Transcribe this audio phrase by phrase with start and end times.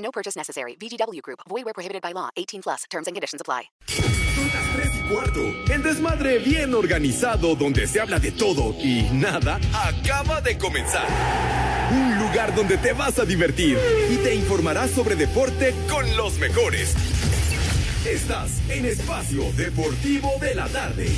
[0.00, 0.76] No purchase necessary.
[0.76, 1.40] VGW Group.
[1.48, 2.30] Void where prohibited by law.
[2.36, 2.84] 18 plus.
[2.90, 3.70] Terms and conditions apply.
[4.34, 5.72] Son las 3 y cuarto.
[5.72, 11.06] El desmadre bien organizado donde se habla de todo y nada acaba de comenzar.
[11.90, 13.76] Un lugar donde te vas a divertir
[14.10, 16.94] y te informarás sobre deporte con los mejores.
[18.06, 21.08] Estás en Espacio Deportivo de la Tarde.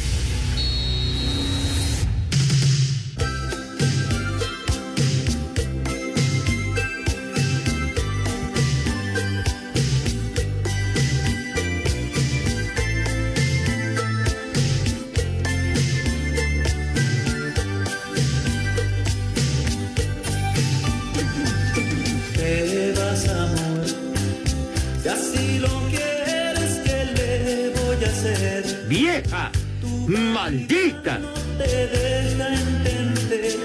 [30.06, 31.20] ¡Maldita!
[31.58, 33.56] Te deja entender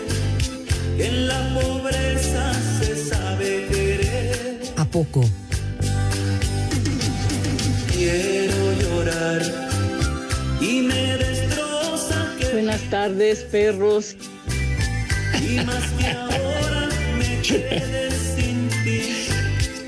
[0.98, 4.60] que en la pobreza se sabe querer.
[4.78, 5.24] ¿A poco?
[7.92, 9.42] Quiero llorar
[10.62, 14.16] y me destroza que Buenas tardes, perros.
[15.42, 19.28] y más que ahora me quedes sin ti.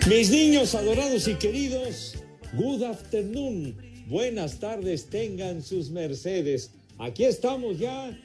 [0.09, 2.15] Mis niños adorados y queridos,
[2.53, 3.75] good afternoon.
[4.09, 6.71] Buenas tardes tengan sus mercedes.
[6.97, 8.17] Aquí estamos ya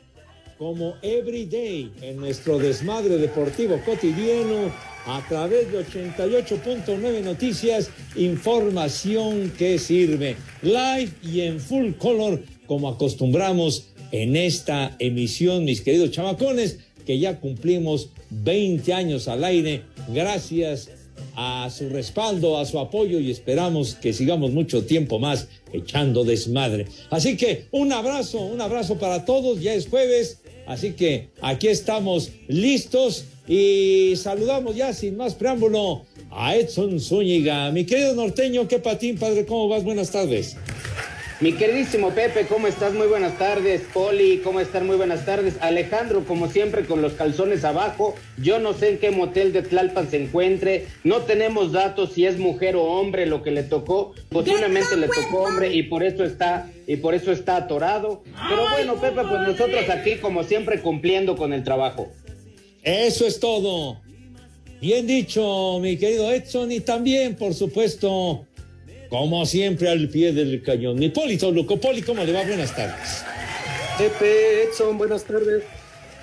[0.56, 4.72] como every day en nuestro desmadre deportivo cotidiano
[5.04, 10.36] a través de 88.9 Noticias, información que sirve.
[10.62, 17.40] Live y en full color como acostumbramos en esta emisión, mis queridos chamacones, que ya
[17.40, 19.82] cumplimos 20 años al aire.
[20.08, 20.88] Gracias
[21.36, 26.86] a su respaldo, a su apoyo y esperamos que sigamos mucho tiempo más echando desmadre.
[27.10, 32.30] Así que un abrazo, un abrazo para todos, ya es jueves, así que aquí estamos
[32.48, 37.70] listos y saludamos ya sin más preámbulo a Edson Zúñiga.
[37.70, 39.84] Mi querido norteño, qué patín, padre, ¿cómo vas?
[39.84, 40.56] Buenas tardes.
[41.40, 42.94] Mi queridísimo Pepe, ¿cómo estás?
[42.94, 43.82] Muy buenas tardes.
[43.92, 44.86] Poli, ¿cómo están?
[44.86, 45.56] Muy buenas tardes.
[45.60, 48.14] Alejandro, como siempre, con los calzones abajo.
[48.40, 50.86] Yo no sé en qué motel de Tlalpan se encuentre.
[51.02, 54.14] No tenemos datos si es mujer o hombre lo que le tocó.
[54.30, 58.22] Posiblemente le tocó hombre y por eso está y por eso está atorado.
[58.48, 62.12] Pero bueno, Pepe, pues nosotros aquí, como siempre, cumpliendo con el trabajo.
[62.84, 64.00] Eso es todo.
[64.80, 68.46] Bien dicho, mi querido Edson, y también, por supuesto,
[69.08, 70.98] como siempre, al pie del cañón.
[70.98, 71.78] Mi Poli Toluco.
[71.80, 72.42] Poli, ¿cómo le va?
[72.44, 73.22] Buenas tardes.
[73.98, 75.62] Pepe, Edson, buenas tardes.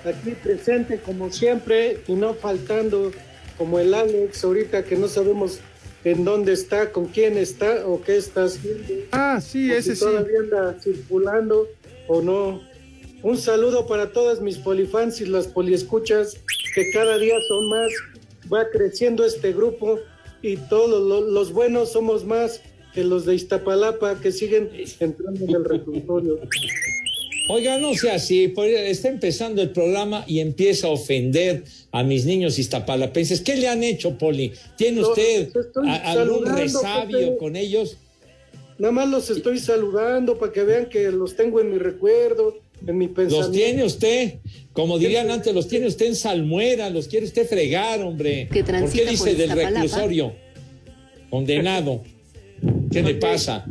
[0.04, 3.12] Aquí presente como siempre y no faltando
[3.56, 5.60] como el Alex ahorita que no sabemos
[6.04, 8.82] en dónde está, con quién está o qué está haciendo.
[9.12, 10.04] Ah, sí, o ese si sí.
[10.04, 11.68] todavía anda circulando
[12.08, 12.60] o no.
[13.22, 16.34] Un saludo para todas mis polifans y las poliescuchas
[16.74, 17.92] que cada día son más.
[18.52, 20.00] Va creciendo este grupo
[20.42, 22.60] y todos lo- los buenos somos más
[22.94, 24.70] que los de Iztapalapa que siguen
[25.00, 26.40] entrando en el reclusorio.
[27.48, 28.52] Oiga, no sea así,
[28.86, 33.40] está empezando el programa y empieza a ofender a mis niños iztapalapenses.
[33.40, 34.52] ¿Qué le han hecho, Poli?
[34.76, 35.50] ¿Tiene usted
[35.84, 37.36] a- algún resabio Pepe.
[37.38, 37.96] con ellos?
[38.78, 42.96] Nada más los estoy saludando para que vean que los tengo en mi recuerdo, en
[42.96, 43.38] mi pensamiento.
[43.48, 44.34] Los tiene usted,
[44.72, 48.48] como dirían antes, los tiene usted en salmuera, los quiere usted fregar, hombre.
[48.52, 50.32] ¿Por transita qué dice por del reclusorio?
[51.28, 52.02] Condenado.
[52.90, 53.64] ¿Qué le pasa?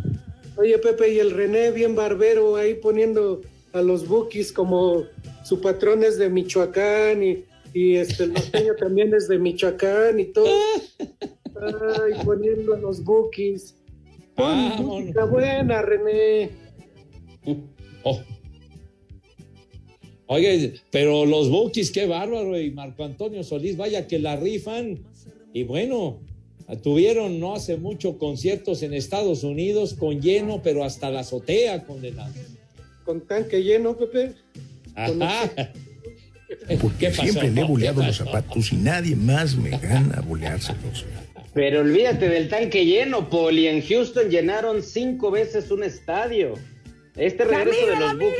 [0.58, 3.42] Oye, Pepe, y el René bien barbero ahí poniendo
[3.74, 5.04] a los bookies como
[5.44, 10.26] su patrón es de Michoacán y, y este, el norteño también es de Michoacán y
[10.26, 10.48] todo.
[11.62, 13.76] Ay, poniendo a los bookies.
[14.36, 16.50] Pon Ah, música buena, René.
[18.04, 18.20] Oh.
[20.28, 25.04] Oye, pero los Bukis, qué bárbaro, y Marco Antonio Solís, vaya que la rifan.
[25.54, 26.22] Y bueno,
[26.78, 32.34] tuvieron no hace mucho conciertos en Estados Unidos con lleno, pero hasta la azotea condenado.
[33.04, 34.34] Con tanque lleno, Pepe.
[34.96, 35.52] Ajá.
[36.82, 41.06] Porque siempre le he boleado ¿Qué los zapatos y nadie más me gana a boleárselos.
[41.54, 43.68] Pero olvídate del tanque lleno, Poli.
[43.68, 46.54] En Houston llenaron cinco veces un estadio.
[47.18, 48.38] Este regreso de los Bucks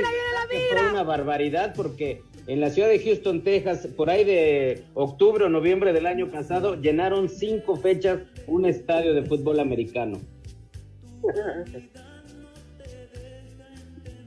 [0.70, 5.50] fue una barbaridad porque en la ciudad de Houston, Texas, por ahí de octubre o
[5.50, 10.20] noviembre del año pasado, llenaron cinco fechas un estadio de fútbol americano.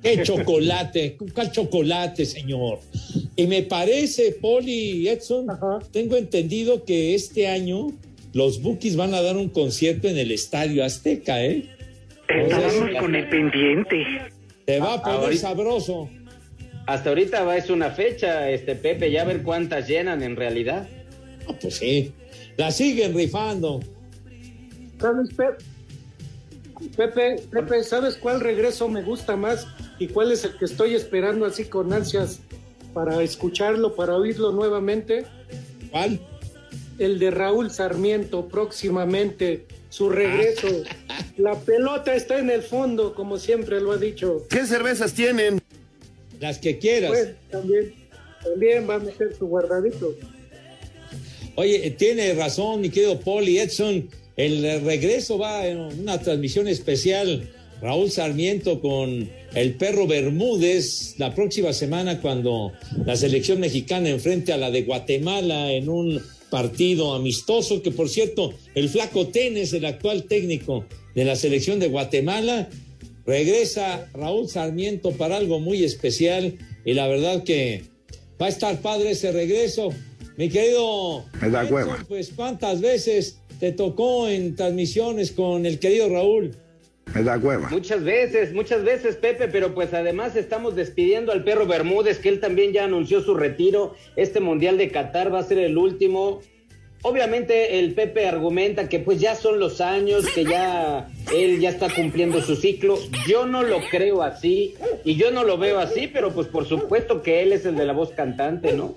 [0.02, 1.18] ¡Qué chocolate!
[1.34, 2.78] ¿Cuál chocolate, señor?
[3.36, 5.46] Y me parece, Poli Edson,
[5.92, 7.88] tengo entendido que este año
[8.32, 11.64] los Bookies van a dar un concierto en el Estadio Azteca, ¿eh?
[12.28, 14.02] Estábamos con el pendiente.
[14.64, 16.08] Te va a poner Ahorita- sabroso.
[16.86, 20.86] Hasta ahorita va, es una fecha, este Pepe, ya a ver cuántas llenan en realidad.
[21.48, 22.12] Ah, pues sí.
[22.56, 23.80] La siguen rifando.
[25.00, 25.64] ¿Sabes, Pepe?
[26.96, 29.66] Pepe, Pepe, ¿sabes cuál regreso me gusta más
[29.98, 32.40] y cuál es el que estoy esperando así con ansias
[32.92, 35.24] para escucharlo, para oírlo nuevamente?
[35.90, 36.20] ¿Cuál?
[36.98, 40.68] El de Raúl Sarmiento próximamente, su regreso.
[41.36, 44.44] La pelota está en el fondo, como siempre lo ha dicho.
[44.50, 45.60] ¿Qué cervezas tienen?
[46.44, 47.10] Las que quieras.
[47.10, 47.94] Pues también,
[48.42, 50.14] también va a meter su guardadito.
[51.54, 54.10] Oye, tiene razón, mi querido Poli Edson.
[54.36, 57.50] El eh, regreso va en una transmisión especial.
[57.80, 62.72] Raúl Sarmiento con el perro Bermúdez la próxima semana cuando
[63.06, 66.20] la selección mexicana enfrente a la de Guatemala en un
[66.50, 71.88] partido amistoso que por cierto el flaco Tenes, el actual técnico de la selección de
[71.88, 72.68] Guatemala,
[73.26, 77.84] regresa Raúl Sarmiento para algo muy especial y la verdad que
[78.40, 79.90] va a estar padre ese regreso.
[80.36, 82.04] Mi querido Me da Edson, hueva.
[82.08, 86.56] Pues cuántas veces te tocó en transmisiones con el querido Raúl.
[87.14, 87.68] Me da hueva.
[87.68, 92.40] Muchas veces, muchas veces, Pepe, pero pues además estamos despidiendo al perro Bermúdez, que él
[92.40, 93.94] también ya anunció su retiro.
[94.16, 96.40] Este Mundial de Qatar va a ser el último.
[97.06, 101.94] Obviamente el Pepe argumenta que pues ya son los años, que ya él ya está
[101.94, 102.98] cumpliendo su ciclo.
[103.28, 104.72] Yo no lo creo así
[105.04, 107.84] y yo no lo veo así, pero pues por supuesto que él es el de
[107.84, 108.94] la voz cantante, ¿no?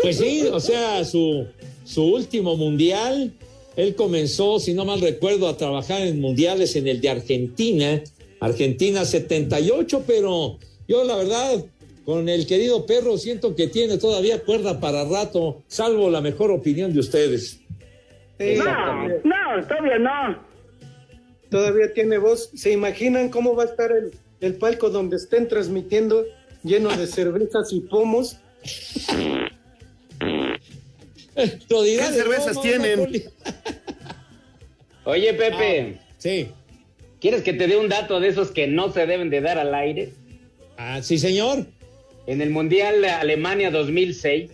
[0.00, 1.44] Pues sí, o sea, su,
[1.84, 3.32] su último mundial,
[3.74, 8.00] él comenzó, si no mal recuerdo, a trabajar en mundiales en el de Argentina,
[8.38, 11.64] Argentina 78, pero yo la verdad,
[12.08, 16.90] con el querido perro, siento que tiene todavía cuerda para rato, salvo la mejor opinión
[16.94, 17.60] de ustedes.
[18.38, 19.20] Exactamente.
[19.28, 20.42] No, todavía no.
[21.50, 22.48] Todavía tiene voz.
[22.54, 26.24] ¿Se imaginan cómo va a estar el, el palco donde estén transmitiendo
[26.64, 28.38] lleno de cervezas y pomos?
[31.68, 33.28] Lo ¿Qué cervezas tienen?
[35.04, 36.48] Oye, Pepe, Sí.
[37.20, 39.74] ¿quieres que te dé un dato de esos que no se deben de dar al
[39.74, 40.14] aire?
[40.78, 41.66] Ah, sí, señor.
[42.28, 44.50] En el Mundial de Alemania 2006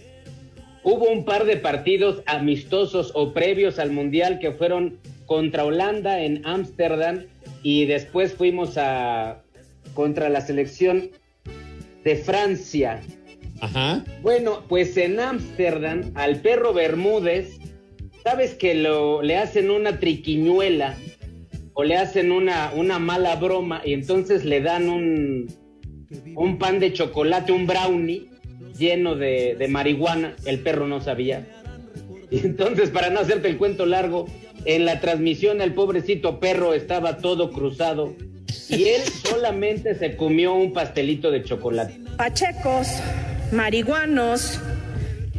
[0.85, 6.47] hubo un par de partidos amistosos o previos al Mundial que fueron contra Holanda en
[6.47, 7.25] Ámsterdam
[7.65, 9.43] y después fuimos a
[9.93, 11.11] contra la selección
[12.05, 13.01] de Francia.
[13.61, 14.05] Ajá.
[14.23, 17.59] Bueno, pues en Ámsterdam al perro Bermúdez,
[18.23, 20.95] sabes que lo, le hacen una triquiñuela
[21.73, 25.49] o le hacen una, una mala broma y entonces le dan un,
[26.35, 28.29] un pan de chocolate, un brownie
[28.79, 30.37] lleno de, de marihuana.
[30.45, 31.47] El perro no sabía.
[32.31, 34.27] Y entonces, para no hacerte el cuento largo,
[34.65, 38.15] en la transmisión el pobrecito perro estaba todo cruzado
[38.69, 42.01] y él solamente se comió un pastelito de chocolate.
[42.17, 42.89] Pachecos,
[43.53, 44.61] marihuanos,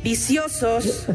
[0.03, 1.07] viciosos.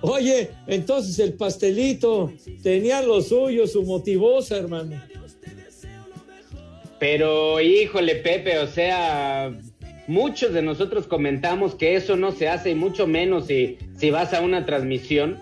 [0.00, 5.00] Oye, entonces el pastelito tenía lo suyo, su motivosa, hermano.
[7.04, 9.52] Pero híjole, Pepe, o sea,
[10.06, 14.32] muchos de nosotros comentamos que eso no se hace y mucho menos si, si vas
[14.32, 15.38] a una transmisión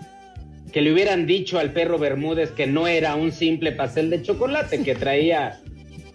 [0.73, 4.83] que le hubieran dicho al perro Bermúdez que no era un simple pastel de chocolate
[4.83, 5.61] que traía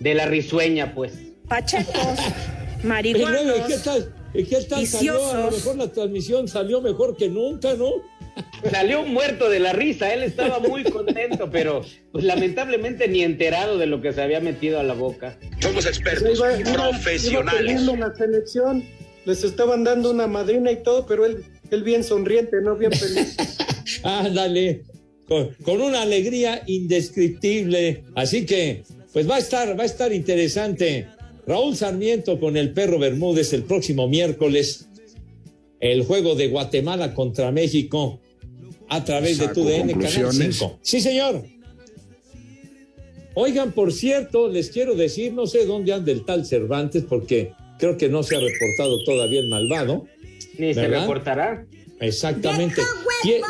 [0.01, 1.15] de la risueña, pues.
[1.49, 3.69] Pachecos, Y luego, ¿y marihuanos.
[3.69, 4.15] qué tal?
[4.35, 5.31] ¿Y qué tal salió?
[5.31, 7.91] A lo mejor la transmisión salió mejor que nunca, ¿no?
[8.71, 13.87] Salió muerto de la risa, él estaba muy contento, pero pues, lamentablemente ni enterado de
[13.87, 15.39] lo que se había metido a la boca.
[15.61, 17.61] Somos Iba- expertos, iba- iba profesionales.
[17.61, 18.85] perdiendo la selección,
[19.25, 23.37] les estaban dando una madrina y todo, pero él, él bien sonriente, no bien feliz.
[24.03, 24.83] Ándale,
[25.27, 28.05] con, con una alegría indescriptible.
[28.15, 31.07] Así que, pues va a estar, va a estar interesante.
[31.47, 34.89] Raúl Sarmiento con el perro Bermúdez el próximo miércoles.
[35.81, 38.21] El juego de Guatemala contra México
[38.89, 40.57] a través de Saco TUDN Canal conclusiones.
[40.57, 40.79] 5.
[40.83, 41.45] Sí, señor.
[43.35, 47.97] Oigan, por cierto, les quiero decir, no sé dónde anda el tal Cervantes, porque creo
[47.97, 50.07] que no se ha reportado todavía el malvado.
[50.59, 51.65] Ni se reportará.
[52.01, 52.83] Exactamente.
[53.23, 53.43] ¿Quién-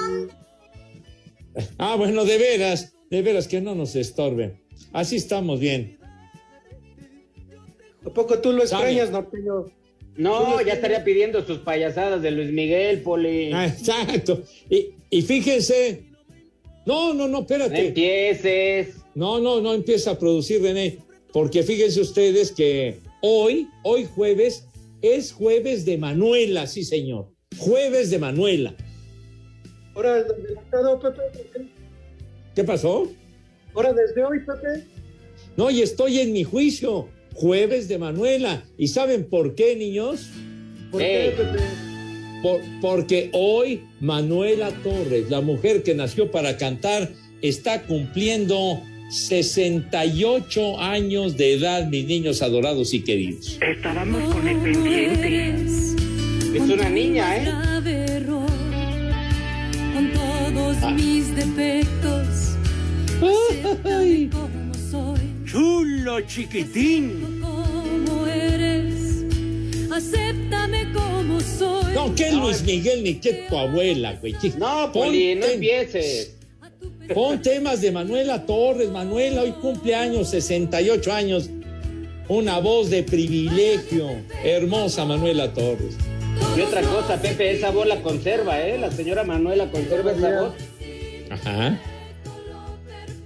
[1.79, 4.61] Ah, bueno, de veras, de veras que no nos estorben.
[4.93, 5.99] Así estamos bien.
[8.07, 9.67] ¿A poco tú lo extrañas, norteño?
[10.19, 13.53] No, ya estaría pidiendo sus payasadas de Luis Miguel, Poli.
[13.53, 14.43] Ah, exacto.
[14.69, 16.03] Y, y fíjense
[16.85, 17.73] No, no, no, espérate.
[17.73, 18.97] No empieces.
[19.15, 20.99] No, no, no empieza a producir, René.
[21.33, 24.67] Porque fíjense ustedes que hoy, hoy jueves,
[25.03, 27.29] es jueves de Manuela, sí, señor.
[27.57, 28.75] Jueves de Manuela.
[29.95, 31.69] Ahora, adelantado, Pepe.
[32.57, 33.09] ¿Qué pasó?
[33.73, 34.85] Ahora, desde hoy, Pepe.
[35.57, 37.09] No, y estoy en mi juicio.
[37.43, 38.65] Jueves de Manuela.
[38.77, 40.27] ¿Y saben por qué, niños?
[40.91, 41.59] ¿Por qué, Pepe?
[42.43, 47.09] Por- porque hoy Manuela Torres, la mujer que nació para cantar,
[47.41, 48.81] está cumpliendo
[49.11, 53.57] 68 años de edad, mis niños adorados y queridos.
[53.63, 55.51] Estábamos con el pendiente.
[56.57, 57.45] Es una niña, ¿eh?
[59.95, 60.91] con todos Ah.
[60.91, 62.57] mis defectos.
[65.51, 67.41] Chulo chiquitín.
[67.41, 69.25] como eres.
[69.91, 71.95] Acéptame como soy.
[71.95, 74.35] No, ¿qué Luis Miguel ni qué tu abuela, güey?
[74.35, 76.35] ¿Qué- No, Poli, no empieces.
[77.15, 78.91] Pon temas de Manuela Torres.
[78.91, 81.49] Manuela hoy cumple años, 68 años.
[82.29, 84.11] Una voz de privilegio.
[84.45, 85.97] Hermosa Manuela Torres.
[86.57, 88.79] Y otra cosa, Pepe, esa voz la conserva, ¿eh?
[88.79, 90.53] La señora Manuela conserva esa voz.
[91.31, 91.81] Ajá.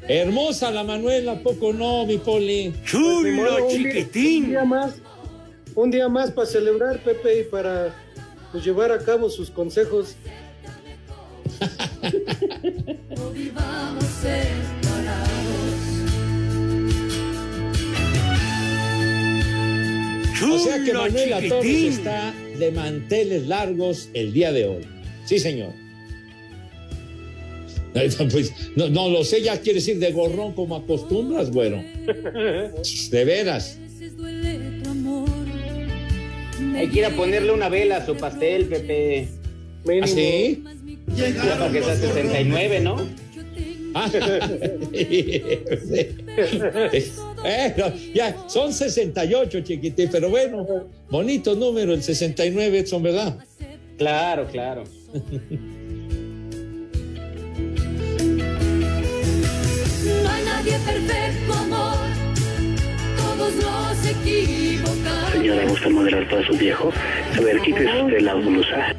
[0.09, 2.73] Hermosa la Manuela, ¿a poco no, mi poli.
[2.85, 4.47] Chulo modo, un día- Un chiquitín.
[4.49, 4.95] día más.
[5.75, 7.95] Un día más para celebrar, Pepe, y para
[8.51, 10.17] pues, llevar a cabo sus consejos.
[20.45, 21.93] O sea que Manuela Torres chiquitín.
[21.93, 24.87] está de manteles largos el día de hoy.
[25.25, 25.73] Sí, señor.
[27.93, 31.83] Pues, no, no lo sé, ya quieres ir de gorrón como acostumbras, güero.
[33.11, 33.79] De veras.
[36.75, 39.29] Hay que ir a ponerle una vela a su pastel, Pepe.
[39.85, 40.05] Mínimo.
[40.05, 40.65] ¿Así?
[41.17, 42.97] Ya para que sea 69, ¿no?
[43.95, 44.11] Ah.
[47.45, 50.65] Eh, no, ya, son 68, chiquitín, pero bueno,
[51.11, 53.37] bonito número, el 69, Edson, ¿verdad?
[53.99, 54.85] Claro, claro.
[60.62, 61.97] nadie perfecto, amor.
[63.16, 65.33] Todos nos equivocamos.
[65.33, 66.92] Señora, ¿gusta moderar para su viejo?
[67.37, 68.95] A ver, quítese la blusa.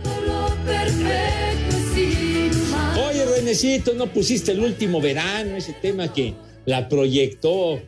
[3.08, 6.34] Oye, Renecito, no pusiste el último verano, ese tema que
[6.66, 7.80] la proyectó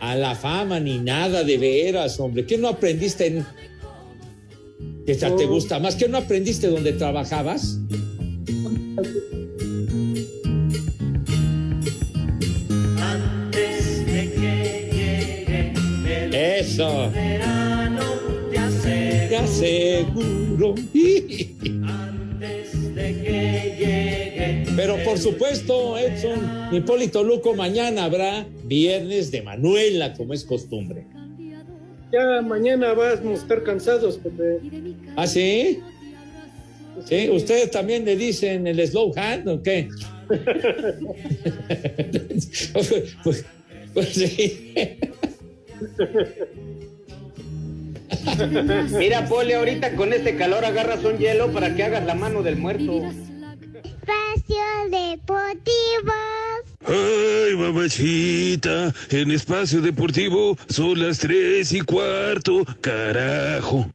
[0.00, 2.44] a la fama ni nada de veras, hombre.
[2.44, 3.46] ¿Qué no aprendiste en...
[5.06, 5.96] que ya te gusta más?
[5.96, 7.78] ¿Qué no aprendiste donde trabajabas?
[16.82, 18.00] El Eso, verano,
[18.50, 19.28] te aseguro.
[19.28, 20.74] te aseguro.
[21.88, 30.12] Antes de que llegue Pero por supuesto, Edson, Hipólito Luco, mañana habrá viernes de Manuela,
[30.14, 31.04] como es costumbre.
[32.12, 34.58] Ya mañana vamos a estar cansados, Pepe.
[35.16, 35.80] ¿Ah, sí?
[37.06, 37.30] ¿Sí?
[37.30, 39.88] ¿Ustedes también le dicen el slow hand o qué?
[43.24, 43.44] pues,
[43.94, 44.74] pues sí.
[48.98, 52.56] Mira, Poli, ahorita con este calor agarras un hielo para que hagas la mano del
[52.56, 53.02] muerto.
[53.84, 56.12] Espacio Deportivo.
[56.84, 63.88] Ay, mamachita, en espacio deportivo son las tres y cuarto, carajo.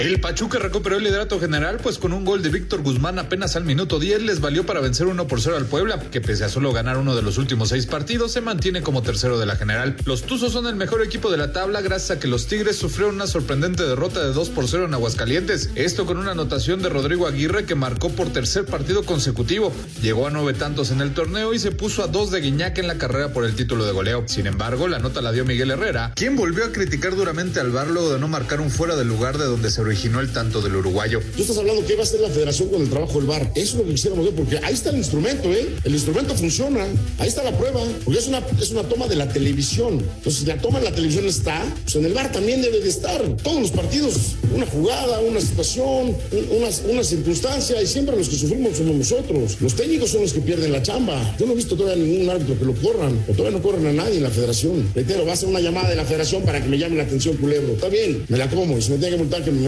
[0.00, 3.64] El Pachuca recuperó el liderato general, pues con un gol de Víctor Guzmán apenas al
[3.64, 6.72] minuto 10 les valió para vencer 1 por 0 al Puebla, que pese a solo
[6.72, 9.96] ganar uno de los últimos seis partidos, se mantiene como tercero de la general.
[10.06, 13.16] Los Tuzos son el mejor equipo de la tabla gracias a que los Tigres sufrieron
[13.16, 15.68] una sorprendente derrota de 2 por 0 en Aguascalientes.
[15.74, 19.70] Esto con una anotación de Rodrigo Aguirre que marcó por tercer partido consecutivo.
[20.00, 22.86] Llegó a nueve tantos en el torneo y se puso a dos de Guiñac en
[22.86, 24.24] la carrera por el título de goleo.
[24.28, 27.88] Sin embargo, la nota la dio Miguel Herrera, quien volvió a criticar duramente al VAR
[27.88, 30.76] luego de no marcar un fuera del lugar de donde se originó el tanto del
[30.76, 31.20] uruguayo.
[31.36, 33.50] Tú estás hablando que va a hacer la federación con el trabajo del VAR.
[33.56, 35.66] Eso es lo que quisiéramos ver, porque ahí está el instrumento, ¿eh?
[35.84, 36.86] El instrumento funciona.
[37.18, 37.80] Ahí está la prueba.
[38.04, 39.94] Porque es una, es una toma de la televisión.
[40.16, 42.88] Entonces, si la toma en la televisión está, pues en el VAR también debe de
[42.88, 43.20] estar.
[43.42, 44.14] Todos los partidos,
[44.54, 49.56] una jugada, una situación, un- una, una circunstancia, y siempre los que sufrimos somos nosotros.
[49.60, 51.34] Los técnicos son los que pierden la chamba.
[51.38, 53.92] Yo no he visto todavía ningún árbitro que lo corran, o todavía no corren a
[53.92, 54.88] nadie en la federación.
[54.94, 57.36] Reitero, va a ser una llamada de la federación para que me llame la atención,
[57.36, 57.72] culebro.
[57.72, 59.62] Está bien, me la como, y si me tienen que multar, que me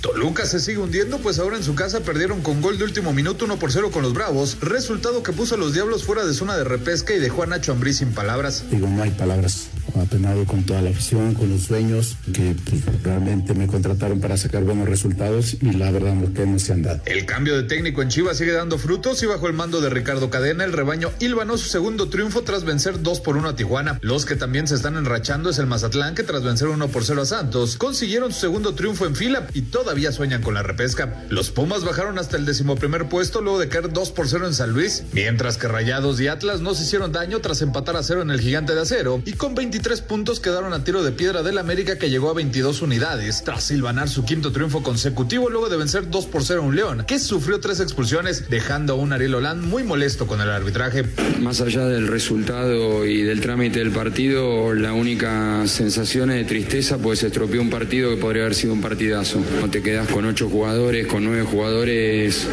[0.00, 3.44] Toluca se sigue hundiendo, pues ahora en su casa perdieron con gol de último minuto
[3.44, 6.56] 1 por 0 con los Bravos, resultado que puso a los Diablos fuera de zona
[6.56, 8.64] de repesca y dejó a Nacho Ambriz sin palabras.
[8.70, 9.68] Digo, no hay palabras.
[9.98, 14.64] Apenado con toda la afición, con los dueños, que pues, realmente me contrataron para sacar
[14.64, 17.00] buenos resultados y la verdad no, que no se han dado.
[17.06, 20.30] El cambio de técnico en Chivas sigue dando frutos y bajo el mando de Ricardo
[20.30, 23.98] Cadena, el rebaño hilvanó su segundo triunfo tras vencer 2 por 1 a Tijuana.
[24.02, 27.22] Los que también se están enrachando es el Mazatlán, que tras vencer 1 por 0
[27.22, 31.24] a Santos, consiguieron su segundo triunfo en fila y todavía sueñan con la repesca.
[31.28, 34.72] Los Pumas bajaron hasta el decimoprimer puesto luego de caer 2 por 0 en San
[34.72, 38.30] Luis, mientras que Rayados y Atlas no se hicieron daño tras empatar a cero en
[38.30, 39.79] el gigante de acero y con 23
[40.10, 44.08] puntos quedaron a tiro de piedra del América que llegó a 22 unidades tras silvanar
[44.08, 47.60] su quinto triunfo consecutivo luego de vencer 2 por 0 a un León, que sufrió
[47.60, 51.04] tres expulsiones, dejando a un Ariel Holland muy molesto con el arbitraje.
[51.40, 56.98] Más allá del resultado y del trámite del partido, la única sensación es de tristeza,
[56.98, 59.40] pues se estropeó un partido que podría haber sido un partidazo.
[59.60, 62.46] No te quedas con ocho jugadores, con nueve jugadores,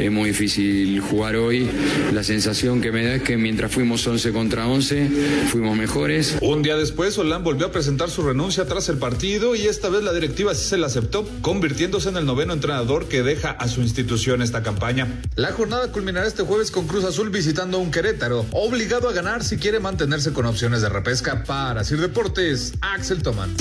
[0.00, 1.70] es muy difícil jugar hoy.
[2.12, 5.08] La sensación que me da es que mientras fuimos 11 contra 11,
[5.48, 6.36] fuimos mejores.
[6.40, 10.02] Un día después, Holland volvió a presentar su renuncia tras el partido y esta vez
[10.02, 13.80] la directiva sí se la aceptó, convirtiéndose en el noveno entrenador que deja a su
[13.80, 15.22] institución esta campaña.
[15.36, 19.56] La jornada culminará este jueves con Cruz Azul visitando un Querétaro, obligado a ganar si
[19.56, 21.44] quiere mantenerse con opciones de repesca.
[21.44, 23.54] Para Sir Deportes, Axel Toman.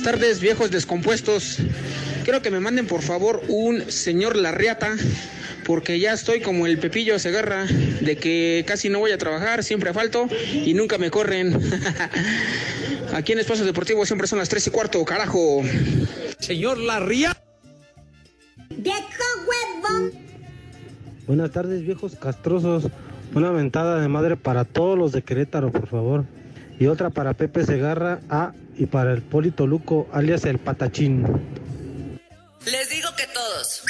[0.00, 1.58] Buenas tardes, viejos descompuestos.
[2.24, 4.96] Quiero que me manden por favor un señor Larriata,
[5.66, 9.92] porque ya estoy como el Pepillo Segarra, de que casi no voy a trabajar, siempre
[9.92, 11.54] falto y nunca me corren.
[13.12, 15.60] Aquí en Espacio Deportivo siempre son las 3 y cuarto, carajo.
[16.38, 17.42] Señor Larriata.
[18.70, 19.02] ¡Viejo
[19.46, 20.12] huevo!
[21.26, 22.86] Buenas tardes, viejos castrosos.
[23.34, 26.24] Una mentada de madre para todos los de Querétaro, por favor.
[26.78, 31.22] Y otra para Pepe Segarra, ah, y para el Polito Luco, alias el Patachín.
[32.64, 33.82] Les digo que todos.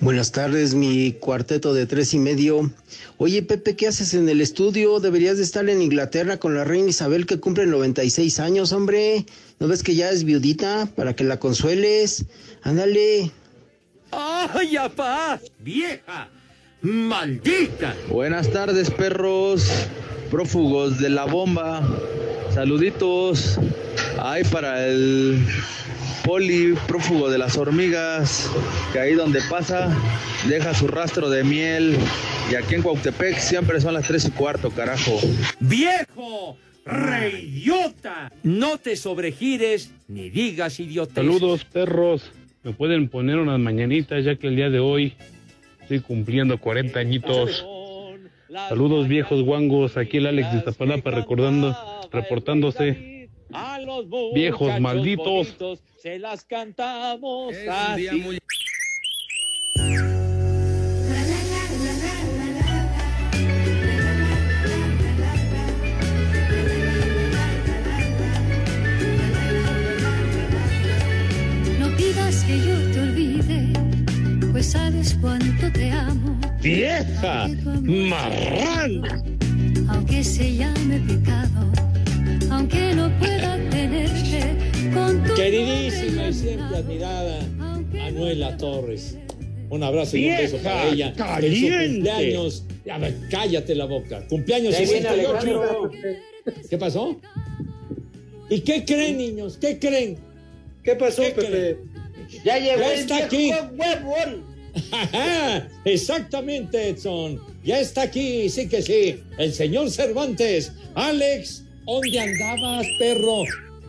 [0.00, 2.70] Buenas tardes, mi cuarteto de tres y medio.
[3.18, 5.00] Oye, Pepe, ¿qué haces en el estudio?
[5.00, 9.26] Deberías de estar en Inglaterra con la reina Isabel que cumple 96 años, hombre.
[9.58, 10.88] ¿No ves que ya es viudita?
[10.96, 12.24] Para que la consueles.
[12.62, 13.30] Ándale.
[14.12, 15.38] ¡Ay, apá!
[15.58, 16.30] ¡Vieja!
[16.80, 17.94] ¡Maldita!
[18.08, 19.66] Buenas tardes, perros.
[20.30, 21.86] Prófugos de la bomba.
[22.52, 23.58] Saluditos.
[24.18, 25.38] Ay, para el
[26.24, 28.50] poli prófugo de las hormigas,
[28.92, 29.96] que ahí donde pasa
[30.48, 31.96] deja su rastro de miel.
[32.50, 35.20] Y aquí en Cuautepec siempre son las tres y cuarto, carajo.
[35.60, 36.58] ¡Viejo!
[36.84, 38.32] ¡Reidiota!
[38.42, 41.14] No te sobregires ni digas idiotes.
[41.14, 42.32] Saludos, perros.
[42.62, 45.14] Me pueden poner unas mañanitas ya que el día de hoy
[45.82, 47.64] estoy cumpliendo 40 añitos.
[48.68, 49.96] Saludos, viejos guangos.
[49.96, 51.76] Aquí el Alex de Iztapalapa recordando,
[52.10, 53.28] reportándose.
[53.52, 55.26] A los Viejos malditos.
[55.58, 58.10] bonitos Se las cantamos así.
[58.20, 58.38] muy-
[71.78, 73.72] No pidas que yo te olvide,
[74.52, 75.89] pues sabes cuánto te.
[76.62, 77.48] ¡Vieja!
[77.82, 79.22] ¡Marrana!
[79.88, 81.72] Aunque se llame pecado,
[82.50, 84.56] aunque no pueda tenerte
[84.92, 87.38] con tu Queridísima y siempre admirada
[87.92, 89.16] Manuela Torres.
[89.70, 91.08] Un abrazo y un beso ¡Vieja para ella.
[91.08, 91.70] En caliente!
[91.72, 92.64] su cumpleaños.
[92.90, 94.26] A ver, cállate la boca.
[94.28, 95.30] Cumpleaños Ya viene 68.
[95.38, 95.90] Alejandro.
[96.68, 97.20] ¿Qué pasó?
[98.50, 99.56] ¿Y qué creen, niños?
[99.58, 100.18] ¿Qué creen?
[100.82, 101.46] ¿Qué pasó, ¿Qué Pepe?
[101.48, 101.76] creen?
[102.44, 103.36] Ya llegó Ya el está aquí.
[103.36, 104.49] viejo huevón.
[105.84, 107.40] Exactamente, Edson.
[107.64, 109.22] Ya está aquí, sí que sí.
[109.38, 110.72] El señor Cervantes.
[110.94, 113.44] Alex, ¿dónde andabas, perro?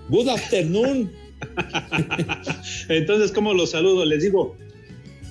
[0.09, 1.11] Good afternoon.
[2.89, 4.05] Entonces, ¿cómo los saludo?
[4.05, 4.55] Les digo,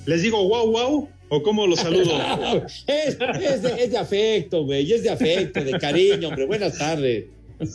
[0.05, 2.11] les digo wow, wow, o cómo los saludo.
[2.87, 4.91] es, es de, es de afecto, güey.
[4.91, 6.45] Es de afecto, de cariño, hombre.
[6.45, 7.25] Buenas tardes.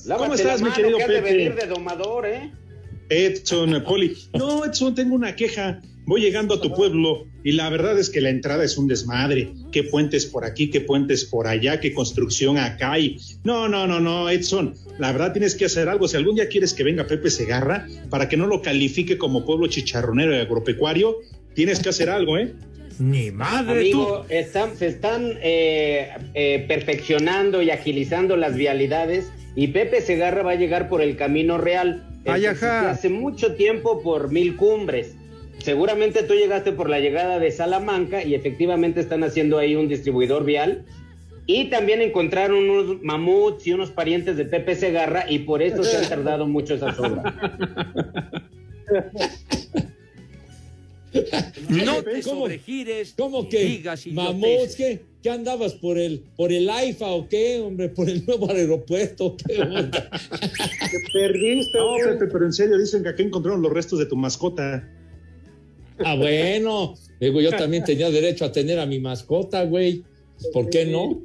[0.05, 1.37] Lávate ¿Cómo estás, la mi mano, querido que has de Pepe?
[1.37, 2.51] venir de domador, ¿eh?
[3.09, 4.17] Edson, Poli.
[4.35, 5.81] No, Edson, tengo una queja.
[6.07, 9.53] Voy llegando a tu pueblo y la verdad es que la entrada es un desmadre.
[9.73, 13.19] Qué puentes por aquí, qué puentes por allá, qué construcción acá hay.
[13.42, 14.75] No, no, no, no, Edson.
[14.99, 16.07] La verdad tienes que hacer algo.
[16.07, 19.66] Si algún día quieres que venga Pepe Segarra para que no lo califique como pueblo
[19.66, 21.16] chicharronero y agropecuario,
[21.55, 22.55] tienes que hacer algo, ¿eh?
[23.01, 30.01] Ni madre Amigo, están, se están eh, eh, perfeccionando y agilizando las vialidades y Pepe
[30.01, 32.07] Segarra va a llegar por el camino real.
[32.27, 32.90] Ay, ajá.
[32.90, 35.16] Hace mucho tiempo por Mil Cumbres.
[35.59, 40.45] Seguramente tú llegaste por la llegada de Salamanca y efectivamente están haciendo ahí un distribuidor
[40.45, 40.85] vial
[41.47, 45.97] Y también encontraron unos mamuts y unos parientes de Pepe Segarra y por eso se
[45.97, 47.35] han tardado mucho esas obras.
[51.69, 53.14] No te sobregires.
[53.16, 53.64] ¿Cómo que?
[53.64, 54.77] digas Mamuts.
[54.77, 55.03] ¿qué?
[55.23, 57.88] ¿Qué andabas por el, por el AIFA o qué, hombre?
[57.88, 59.37] ¿Por el nuevo aeropuerto?
[59.37, 59.90] ¿Qué onda?
[59.90, 61.79] Te perdiste.
[61.79, 61.97] No.
[61.97, 64.88] Pepe, pero en serio, dicen que aquí encontraron los restos de tu mascota.
[66.05, 66.95] Ah, bueno.
[67.21, 70.05] Digo, yo también tenía derecho a tener a mi mascota, güey.
[70.53, 71.23] ¿Por qué no?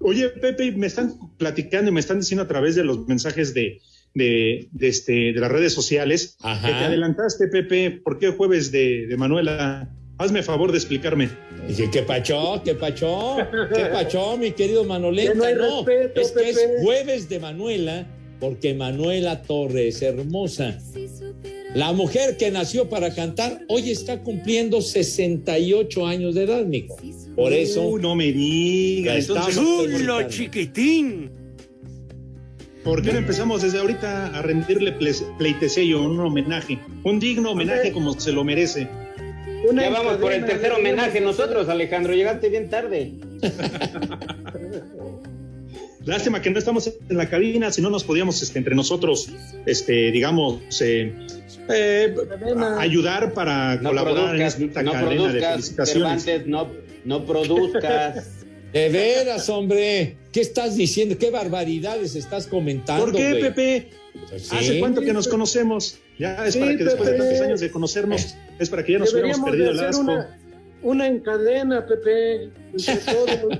[0.00, 3.80] Oye, Pepe, me están platicando y me están diciendo a través de los mensajes de,
[4.14, 6.66] de, de este, de las redes sociales Ajá.
[6.66, 7.90] que te adelantaste, Pepe.
[8.02, 9.88] ¿Por qué jueves de, de Manuela?
[10.18, 11.30] Hazme favor de explicarme.
[11.68, 12.60] Dije, ¿qué pachó?
[12.64, 13.38] ¿Qué pachó?
[13.74, 15.32] ¿Qué pachó, mi querido Manolenta?
[15.32, 16.72] Que no hay No, respeto, es que es Pepe.
[16.82, 18.06] jueves de Manuela,
[18.40, 20.78] porque Manuela Torres, hermosa.
[21.74, 26.96] La mujer que nació para cantar, hoy está cumpliendo 68 años de edad, mijo.
[27.34, 27.82] Por eso.
[27.88, 29.16] Uh, no me digas.
[29.18, 29.62] Estamos Entonces,
[29.98, 30.28] ¡Chulo, felicitando.
[30.28, 31.30] chiquitín!
[32.84, 36.78] ¿por qué no empezamos desde ahorita a rendirle ple- pleitesello, un homenaje?
[37.04, 38.88] Un digno homenaje como se lo merece.
[39.70, 42.12] Una Ya vamos por el tercer homenaje nosotros, Alejandro.
[42.14, 43.12] Llegaste bien tarde.
[46.04, 49.30] Lástima que no estamos en la cabina, si no nos podíamos este, entre nosotros,
[49.66, 51.14] este, digamos, eh,
[51.68, 52.14] eh,
[52.78, 56.22] ayudar para No colaborar produzcas, en esta no cadena de produzcas, felicitaciones.
[56.22, 56.68] Cervantes, no,
[57.04, 58.28] no produzcas.
[58.72, 60.16] De veras, hombre.
[60.32, 61.18] ¿Qué estás diciendo?
[61.18, 63.04] ¿Qué barbaridades estás comentando?
[63.04, 63.42] ¿Por qué, güey?
[63.42, 63.90] Pepe?
[64.30, 64.56] Pues sí.
[64.56, 65.98] ¿Hace cuánto que nos conocemos?
[66.18, 68.98] Ya es Sí, para que después de tantos años de conocernos, es para que ya
[68.98, 70.02] nos hubiéramos perdido el asco.
[70.02, 70.38] una,
[70.82, 72.50] una encadena, Pepe.
[72.72, 73.58] Entre todos.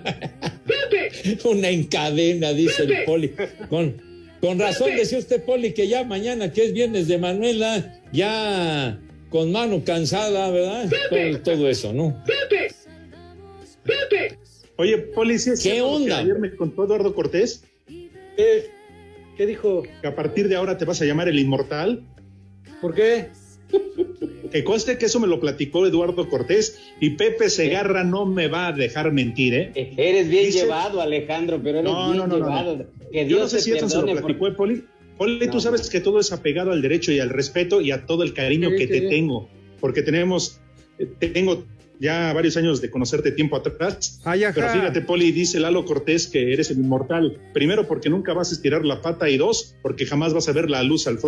[1.44, 3.32] Una encadena, dice el Poli.
[3.68, 4.00] Con,
[4.40, 8.98] con razón decía usted, Poli, que ya mañana, que es viernes de Manuela, ya
[9.30, 10.90] con mano cansada, ¿verdad?
[11.11, 12.22] Todo, todo eso, ¿no?
[14.76, 16.18] Oye, Poli, ¿sí es ¿Qué que onda?
[16.18, 17.64] ayer me contó Eduardo Cortés
[18.37, 18.70] ¿Qué,
[19.37, 19.82] ¿Qué dijo?
[20.00, 22.02] que a partir de ahora te vas a llamar el Inmortal.
[22.80, 23.28] ¿Por qué?
[24.50, 28.66] Que conste que eso me lo platicó Eduardo Cortés y Pepe Segarra no me va
[28.68, 29.72] a dejar mentir, ¿eh?
[29.96, 32.76] Eres bien Dice- llevado, Alejandro, pero eres No, bien no, no, no, llevado.
[32.76, 32.85] no.
[33.11, 34.85] Que Yo no sé te si eso se lo por- platicó el Poli.
[35.16, 38.22] Poli, tú sabes que todo es apegado al derecho y al respeto y a todo
[38.24, 39.48] el cariño que te tengo,
[39.80, 40.61] porque tenemos,
[40.98, 41.64] eh, tengo
[42.02, 44.20] ya varios años de conocerte tiempo atrás.
[44.24, 44.42] Ay.
[44.52, 47.38] Pero fíjate, Poli, dice Lalo Cortés que eres el inmortal.
[47.54, 50.68] Primero, porque nunca vas a estirar la pata y dos, porque jamás vas a ver
[50.68, 51.18] la luz al,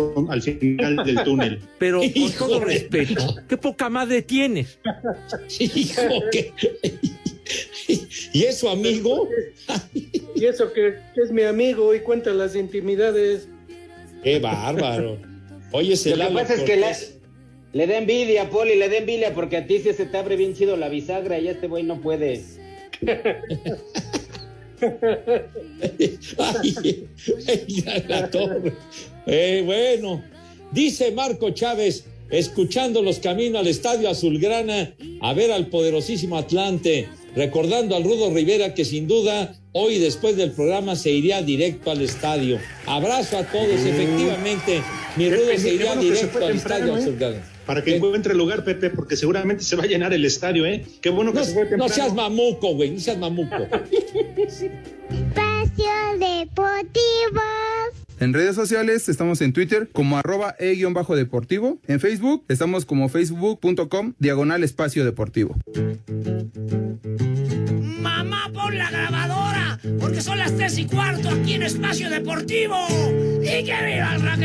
[0.41, 1.61] final del túnel.
[1.79, 2.33] Pero con Híjole.
[2.37, 4.77] todo respeto, ¿qué poca madre tienes?
[5.59, 6.51] Hijo, que...
[8.33, 9.29] ¿Y eso, amigo?
[10.35, 13.47] Y eso que, que es mi amigo y cuenta las intimidades.
[14.23, 15.19] Qué bárbaro.
[15.71, 17.14] Oye, ese Lo que Lalo pasa es que Cortés.
[17.75, 20.55] Le da envidia, Poli, le da envidia porque a ti sí se te abre bien
[20.55, 22.41] chido la bisagra y este güey no puede.
[26.37, 27.07] Ay,
[27.47, 28.73] ay, la torre.
[29.25, 30.23] Eh, bueno,
[30.71, 37.95] dice Marco Chávez, escuchando los caminos al estadio Azulgrana a ver al poderosísimo Atlante, recordando
[37.95, 42.59] al Rudo Rivera que sin duda hoy después del programa se iría directo al estadio.
[42.85, 44.81] Abrazo a todos, efectivamente,
[45.17, 47.01] mi Rudo se iría bueno que se directo al temprano, estadio ¿eh?
[47.01, 47.54] Azulgrana.
[47.65, 50.85] Para que encuentre lugar, Pepe, porque seguramente se va a llenar el estadio, ¿eh?
[51.01, 51.93] Qué bueno que No, se fue no temprano.
[51.93, 53.55] seas mamuco, güey, no seas mamuco.
[55.09, 57.41] Espacio Deportivo.
[58.19, 61.79] En redes sociales estamos en Twitter como arroba e-deportivo.
[61.87, 65.57] En Facebook estamos como facebook.com diagonal espacio deportivo.
[67.99, 72.75] Mamá, pon la grabadora, porque son las tres y cuarto aquí en Espacio Deportivo.
[73.41, 74.39] ¡Y que viva el rock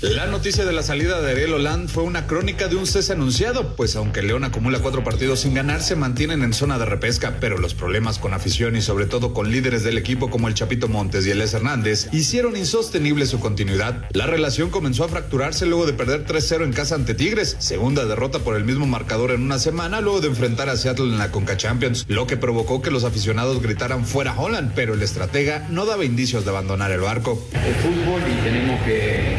[0.00, 3.74] La noticia de la salida de Ariel Holand fue una crónica de un cese anunciado,
[3.74, 7.58] pues aunque León acumula cuatro partidos sin ganar, se mantienen en zona de repesca, pero
[7.58, 11.26] los problemas con afición y sobre todo con líderes del equipo como el Chapito Montes
[11.26, 14.04] y el Les Hernández hicieron insostenible su continuidad.
[14.12, 18.38] La relación comenzó a fracturarse luego de perder 3-0 en casa ante Tigres, segunda derrota
[18.38, 21.56] por el mismo marcador en una semana luego de enfrentar a Seattle en la Conca
[21.56, 26.04] Champions, lo que provocó que los aficionados gritaran fuera Holland, pero el estratega no daba
[26.04, 27.44] indicios de abandonar el barco.
[27.52, 29.38] el fútbol y tenemos que,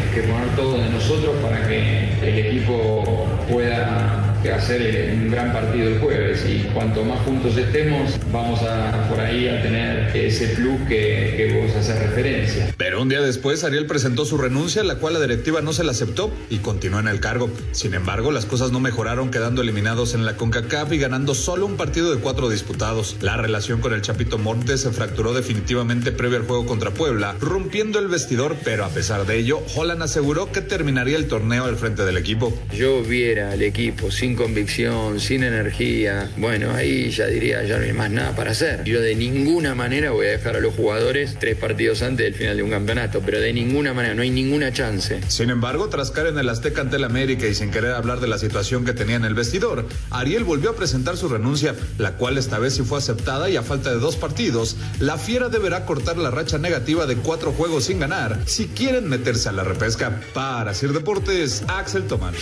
[0.55, 6.63] todo de nosotros para que el equipo pueda hacer un gran partido el jueves y
[6.73, 11.99] cuanto más juntos estemos vamos a por ahí a tener ese plus que, vos haces
[11.99, 12.73] referencia.
[12.77, 15.91] Pero un día después, Ariel presentó su renuncia, la cual la directiva no se la
[15.91, 17.49] aceptó y continuó en el cargo.
[17.71, 21.75] Sin embargo, las cosas no mejoraron, quedando eliminados en la CONCACAF y ganando solo un
[21.75, 23.17] partido de cuatro disputados.
[23.21, 27.99] La relación con el Chapito Montes se fracturó definitivamente previo al juego contra Puebla, rompiendo
[27.99, 32.05] el vestidor, pero a pesar de ello, Holland aseguró que terminaría el torneo al frente
[32.09, 32.53] del equipo.
[32.75, 37.93] Yo viera al equipo sin convicción, sin energía, bueno, ahí ya diría, ya no hay
[37.93, 38.83] más nada para hacer.
[38.83, 42.57] Yo de ninguna manera voy a dejar a los jugadores tres partidos antes del final
[42.57, 45.21] de un campeonato, pero de ninguna manera, no hay ninguna chance.
[45.27, 48.27] Sin embargo, tras caer en el Azteca ante el América y sin querer hablar de
[48.27, 52.37] la situación que tenía en el vestidor, Ariel volvió a presentar su renuncia, la cual
[52.37, 56.17] esta vez sí fue aceptada y a falta de dos partidos, la Fiera deberá cortar
[56.17, 60.21] la racha negativa de cuatro juegos sin ganar si quieren meterse a la repesca.
[60.33, 62.35] Para Sir Deportes, Axel Tomás.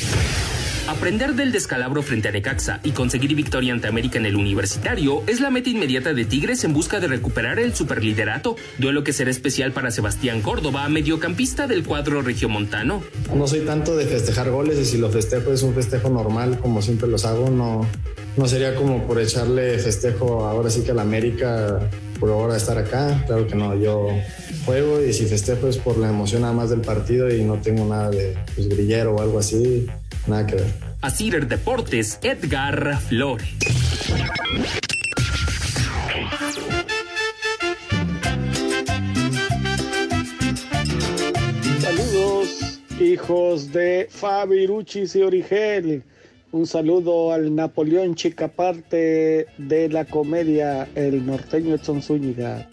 [0.88, 5.42] Aprender del descalabro frente a Necaxa y conseguir victoria ante América en el universitario es
[5.42, 9.74] la meta inmediata de Tigres en busca de recuperar el superliderato, duelo que será especial
[9.74, 13.04] para Sebastián Córdoba, mediocampista del cuadro regiomontano.
[13.36, 16.82] No soy tanto de festejar goles y si lo festejo es un festejo normal como
[16.82, 17.86] siempre los hago, no,
[18.38, 22.78] no sería como por echarle festejo ahora sí que a la América por ahora estar
[22.78, 24.08] acá, claro que no, yo
[24.68, 27.86] juego y si festejo es por la emoción nada más del partido y no tengo
[27.86, 29.88] nada de pues, grillero o algo así,
[30.28, 30.74] nada que ver.
[31.02, 33.48] A Cider Deportes, Edgar Flores.
[41.80, 46.04] Saludos, hijos de Fabiruchis y Origel.
[46.52, 52.68] Un saludo al Napoleón Chicaparte de la comedia El norteño Edson Zúñiga.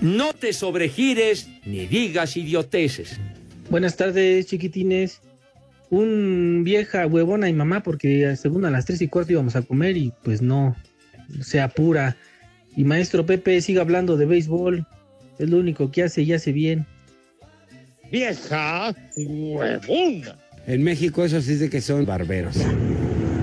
[0.00, 3.18] No te sobregires ni digas idioteces.
[3.68, 5.20] Buenas tardes, chiquitines.
[5.90, 9.96] Un vieja huevona y mamá, porque según a las tres y cuarto íbamos a comer
[9.96, 10.76] y pues no,
[11.40, 12.16] se apura.
[12.76, 14.86] Y maestro Pepe sigue hablando de béisbol.
[15.38, 16.86] Es lo único que hace y hace bien.
[18.12, 20.38] Vieja huevona.
[20.66, 22.56] En México eso sí de que son barberos.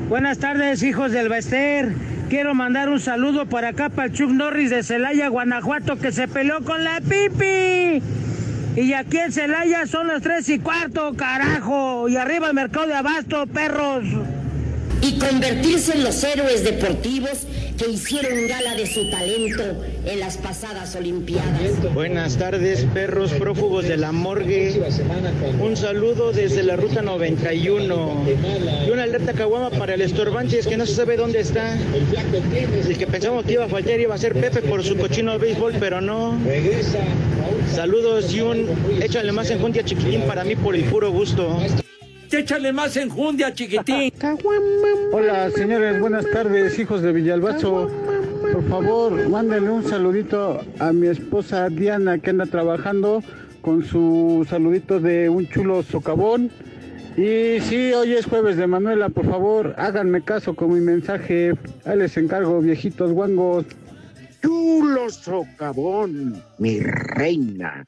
[0.07, 2.14] Buenas tardes, hijos del Bester.
[2.29, 6.63] Quiero mandar un saludo para acá para Chuck Norris de Celaya, Guanajuato, que se peleó
[6.63, 8.01] con la Pipi.
[8.75, 12.09] Y aquí en Celaya son las tres y cuarto, carajo.
[12.09, 14.05] Y arriba el mercado de abasto, perros.
[15.01, 17.45] Y convertirse en los héroes deportivos
[17.77, 19.63] que hicieron gala de su talento
[20.05, 21.93] en las pasadas Olimpiadas.
[21.93, 24.81] Buenas tardes, perros prófugos de la morgue.
[25.59, 28.25] Un saludo desde la ruta 91.
[28.87, 31.75] Y una alerta caguama para el estorbantes que no se sabe dónde está.
[31.75, 35.39] El que pensamos que iba a fallar iba a ser Pepe por su cochino al
[35.39, 36.37] béisbol, pero no.
[37.73, 38.69] Saludos y un
[39.01, 41.59] échale más enjundia chiquitín para mí por el puro gusto.
[42.31, 44.11] Échale más enjundia, chiquitín.
[45.11, 47.89] Hola, señores, buenas tardes, hijos de Villalbazo.
[48.51, 53.23] Por favor, mándenle un saludito a mi esposa Diana que anda trabajando
[53.61, 56.51] con su saludito de un chulo socavón.
[57.15, 61.53] Y sí, hoy es jueves de Manuela, por favor, háganme caso con mi mensaje.
[61.85, 63.65] Ahí les encargo, viejitos guangos.
[64.41, 67.85] Chulo socavón, mi reina.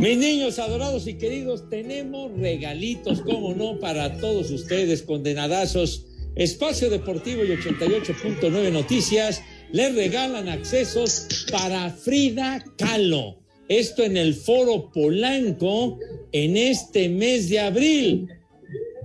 [0.00, 6.06] Mis niños adorados y queridos, tenemos regalitos, como no, para todos ustedes, condenadazos.
[6.36, 13.40] Espacio Deportivo y 88.9 Noticias les regalan accesos para Frida Kahlo.
[13.68, 15.98] Esto en el Foro Polanco
[16.30, 18.28] en este mes de abril.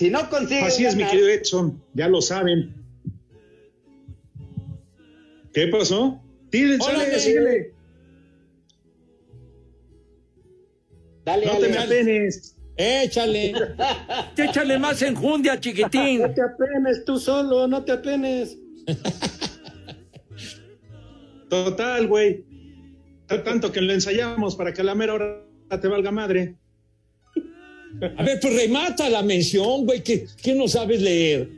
[0.00, 0.64] Si no consigues.
[0.64, 2.74] Así es, mi querido Edson, ya lo saben.
[5.52, 6.18] ¿Qué pasó?
[6.50, 7.74] Dile, síguele.
[11.22, 12.56] Dale, No te me apenes.
[12.78, 13.52] Échale.
[14.38, 16.22] Échale más enjundia, chiquitín.
[16.22, 18.56] No te apenes tú solo, no te apenes.
[21.50, 22.46] Total, güey.
[23.44, 25.44] Tanto que lo ensayamos para que a la mera hora
[25.78, 26.56] te valga madre.
[28.16, 31.48] A ver, pues remata la mención, güey, que, que no sabes leer.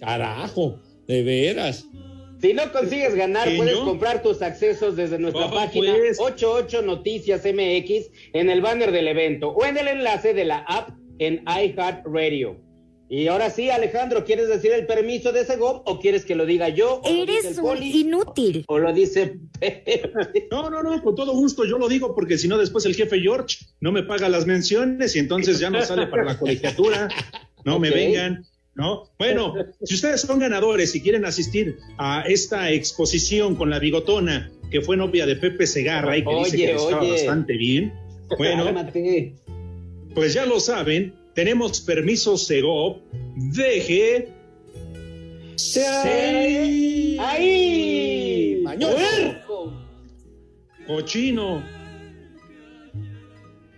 [0.00, 1.86] Carajo, de veras.
[2.40, 6.18] Si no consigues ganar, ¿Quién, puedes comprar tus accesos desde nuestra Oh, página pues.
[6.18, 10.90] 88 Noticias MX en el banner del evento o en el enlace de la app
[11.20, 12.60] en iHeartRadio.
[13.14, 16.46] Y ahora sí, Alejandro, ¿quieres decir el permiso de ese GOP o quieres que lo
[16.46, 17.02] diga yo?
[17.04, 18.64] O dice Eres un Poli, inútil.
[18.68, 19.38] O lo dice
[20.50, 23.20] No, no, no, con todo gusto yo lo digo porque si no después el jefe
[23.20, 27.10] George no me paga las menciones y entonces ya no sale para la colegiatura.
[27.66, 29.10] No me vengan, ¿no?
[29.18, 34.80] Bueno, si ustedes son ganadores y quieren asistir a esta exposición con la bigotona que
[34.80, 37.12] fue novia de Pepe Segarra y que dice Oye, que estaba oye.
[37.12, 37.92] bastante bien,
[38.38, 38.64] bueno,
[40.14, 42.98] pues ya lo saben, tenemos permiso Segov,
[43.36, 44.28] deje...
[47.20, 48.64] ¡Ahí!
[50.86, 51.62] Cochino,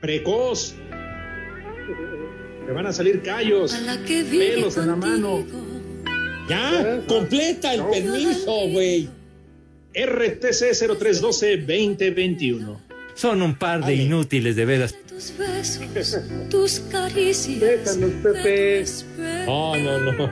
[0.01, 0.75] precoz.
[2.67, 3.77] Te van a salir callos,
[4.31, 5.45] pelos en la mano.
[6.49, 9.09] Ya, completa el permiso, güey.
[9.95, 12.79] RTC 0312-2021.
[13.15, 14.97] Son un par de inútiles, de veras.
[15.15, 16.19] Tus besos,
[16.51, 17.61] tus caricias.
[17.61, 18.85] Déjanos, Pepe.
[19.47, 20.31] No, no, no.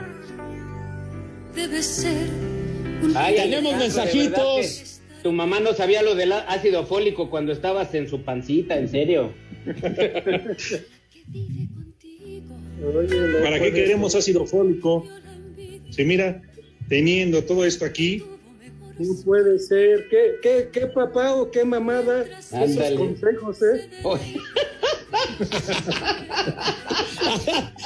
[1.55, 2.27] Debe ser
[3.01, 4.99] un Ay, Tenemos mensajitos.
[5.21, 9.31] Tu mamá no sabía lo del ácido fólico cuando estabas en su pancita, en serio.
[13.41, 15.07] ¿Para qué queremos ácido fólico?
[15.91, 16.41] Si mira,
[16.89, 18.21] teniendo todo esto aquí,
[18.99, 20.07] No puede ser.
[20.09, 22.25] ¿Qué, qué, qué papá o qué mamada?
[22.51, 22.93] Ándale.
[22.95, 23.89] Esos consejos, ¿eh?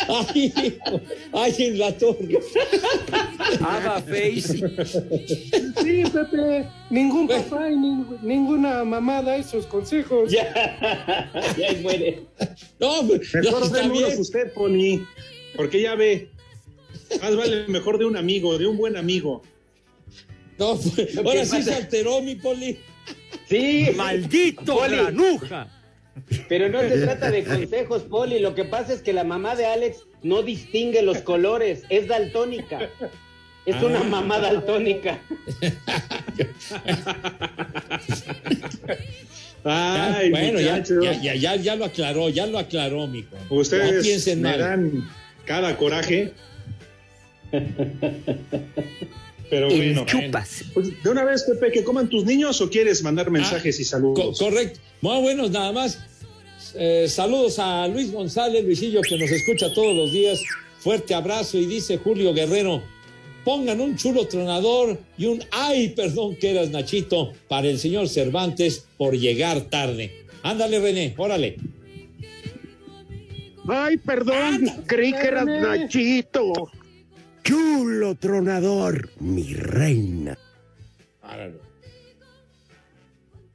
[0.10, 0.80] Ay,
[1.34, 2.40] ay, en la torre.
[3.62, 4.58] Ava Face.
[5.84, 6.68] Sí, Pepe.
[6.90, 10.32] Ningún papá y ning- ninguna mamada esos consejos.
[10.32, 12.24] Ya, ya muere.
[12.80, 14.20] No, mejor bien.
[14.20, 15.06] usted, Pony,
[15.56, 16.30] porque ya ve,
[17.22, 19.42] más vale mejor de un amigo, de un buen amigo.
[20.60, 22.78] No, pues, ahora sí pasa- se alteró mi poli.
[23.50, 23.90] Sí.
[23.96, 24.96] Maldito Poli.
[24.98, 25.68] granuja.
[26.50, 28.40] Pero no se trata de consejos, Poli.
[28.40, 31.84] Lo que pasa es que la mamá de Alex no distingue los colores.
[31.90, 32.90] Es daltónica.
[33.66, 33.86] Es Ah.
[33.86, 35.20] una mamá daltónica.
[39.64, 43.36] Ay, bueno, ya, ya, ya, ya, ya lo aclaró, ya lo aclaró, mijo.
[43.50, 44.60] Ustedes no piensen me mal.
[44.60, 45.10] dan
[45.46, 46.34] cada coraje.
[49.50, 50.66] Pero El bueno, chupas.
[50.74, 53.90] pues, de una vez, Pepe, que coman tus niños o quieres mandar mensajes y Co-
[53.90, 54.40] saludos.
[54.40, 54.80] correcto.
[55.02, 56.00] Muy buenos, nada más.
[56.76, 60.42] Eh, saludos a Luis González, Luisillo, que nos escucha todos los días.
[60.80, 62.84] Fuerte abrazo y dice Julio Guerrero,
[63.46, 68.86] pongan un chulo tronador y un ay, perdón que eras Nachito, para el señor Cervantes
[68.98, 70.12] por llegar tarde.
[70.44, 71.56] Ándale, René, órale.
[73.70, 76.54] Ay, perdón, creí que eras Nachito.
[77.48, 80.38] Chulo tronador, mi reina.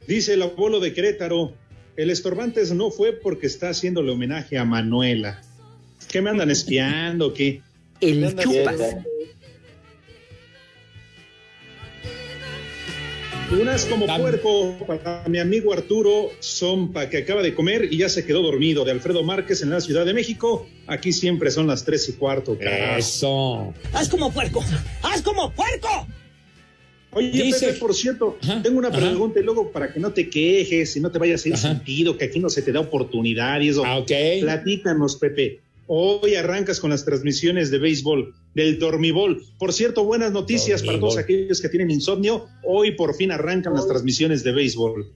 [0.07, 1.53] Dice el abuelo de Querétaro,
[1.99, 5.43] el estorbantes no fue porque está haciéndole homenaje a Manuela.
[6.09, 7.35] ¿Qué me andan espiando?
[7.35, 7.61] ¿Qué?
[8.01, 8.81] El chupas.
[13.61, 18.25] Unas como puerco para mi amigo Arturo Zompa, que acaba de comer y ya se
[18.25, 20.67] quedó dormido, de Alfredo Márquez en la Ciudad de México.
[20.87, 22.59] Aquí siempre son las tres y cuarto.
[22.59, 22.99] carajo.
[22.99, 23.75] Eso.
[23.93, 24.65] ¡Haz como puerco!
[25.03, 26.07] ¡Haz como puerco!
[27.13, 28.99] Oye, Dice- Pepe, por cierto, tengo una ajá.
[28.99, 31.69] pregunta y luego para que no te quejes y no te vayas a ir Ajá.
[31.69, 33.85] sentido, que aquí no se te da oportunidad y eso.
[33.85, 34.11] Ah, ok.
[34.41, 35.61] Platícanos, Pepe.
[35.87, 39.43] Hoy arrancas con las transmisiones de béisbol, del dormibol.
[39.59, 42.47] Por cierto, buenas noticias para todos aquellos que tienen insomnio.
[42.65, 45.13] Hoy por fin arrancan las transmisiones de béisbol.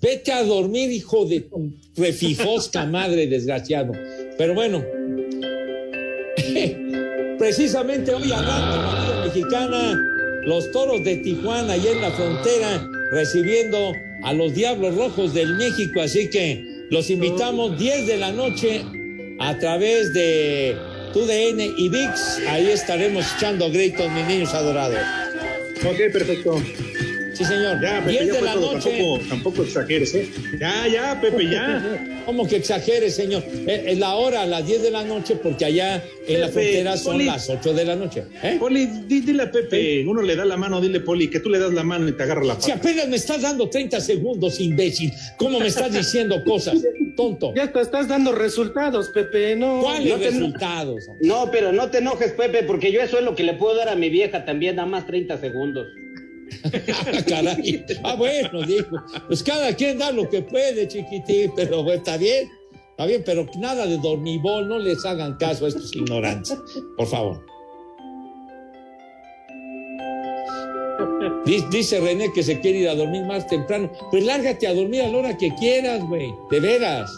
[0.00, 3.92] Vete a dormir, hijo de tu refijosca madre, desgraciado.
[4.38, 4.84] Pero bueno,
[7.38, 10.00] precisamente hoy arranca la Liga Mexicana,
[10.44, 13.92] los toros de Tijuana y en la frontera, recibiendo
[14.22, 16.00] a los Diablos Rojos del México.
[16.00, 18.84] Así que los invitamos 10 de la noche
[19.38, 20.76] a través de
[21.12, 22.38] TUDN y VIX.
[22.48, 24.98] Ahí estaremos echando gritos, mis niños adorados.
[25.84, 26.60] Ok, perfecto.
[27.38, 27.80] Sí, señor.
[27.80, 28.72] Ya, Pepe, 10 ya de la todo.
[28.74, 28.90] noche.
[28.98, 30.28] Tampoco, tampoco exageres, ¿eh?
[30.60, 32.22] Ya, ya, Pepe, ya.
[32.26, 33.42] ¿Cómo que exagere, señor?
[33.66, 36.96] Eh, Es la hora, a las 10 de la noche, porque allá en la frontera
[36.96, 37.24] son Poli.
[37.26, 38.24] las 8 de la noche.
[38.42, 38.56] ¿eh?
[38.58, 41.58] Poli, di- dile a Pepe, uno le da la mano, dile, Poli, que tú le
[41.58, 42.74] das la mano y te agarra la Si pata.
[42.80, 46.82] apenas me estás dando 30 segundos, imbécil, ¿cómo me estás diciendo cosas?
[47.16, 47.54] Tonto.
[47.54, 49.80] Ya te estás dando resultados, Pepe, ¿no?
[49.80, 51.04] ¿Cuáles no resultados?
[51.20, 53.88] No, pero no te enojes, Pepe, porque yo eso es lo que le puedo dar
[53.88, 55.86] a mi vieja también, nada más 30 segundos.
[56.64, 57.84] Ah, Caray.
[58.02, 58.96] Ah, bueno, dijo.
[59.26, 62.48] Pues cada quien da lo que puede, chiquitín, pero bueno, está bien.
[62.90, 66.58] Está bien, pero nada de dormibol, no les hagan caso a estos ignorantes.
[66.96, 67.44] Por favor.
[71.70, 73.90] Dice, René que se quiere ir a dormir más temprano.
[74.10, 76.28] Pues lárgate a dormir a la hora que quieras, güey.
[76.50, 77.10] De veras.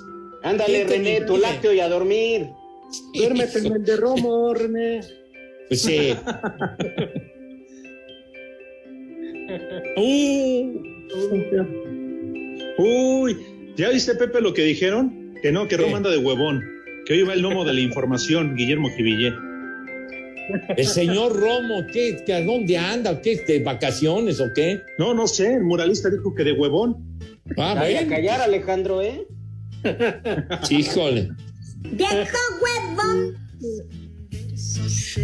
[0.42, 2.50] Ándale, ¿Quién te René, tu lácteo y a dormir.
[3.14, 5.00] Duérmete en el de Romo, René.
[5.68, 6.14] Pues sí.
[9.96, 10.82] Uh,
[12.78, 13.36] Uy,
[13.76, 15.34] ¿ya viste, Pepe, lo que dijeron?
[15.42, 15.76] Que no, que.
[15.76, 16.62] Roma anda de huevón.
[17.06, 19.32] Que hoy va el gnomo de la información, Guillermo Jivillé.
[20.76, 23.20] el señor Romo, ¿qué, qué, ¿a dónde anda?
[23.20, 23.36] ¿Qué?
[23.36, 24.80] ¿De vacaciones o qué?
[24.98, 27.18] No, no sé, el muralista dijo que de huevón.
[27.56, 29.26] Ah, Vaya a callar, Alejandro, ¿eh?
[30.70, 31.30] Híjole.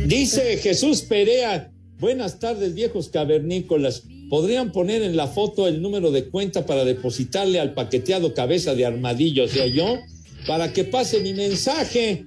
[0.07, 4.05] Dice Jesús Perea, buenas tardes viejos cavernícolas.
[4.29, 8.85] ¿Podrían poner en la foto el número de cuenta para depositarle al paqueteado cabeza de
[8.85, 9.99] armadillo, o sea yo?
[10.47, 12.25] Para que pase mi mensaje.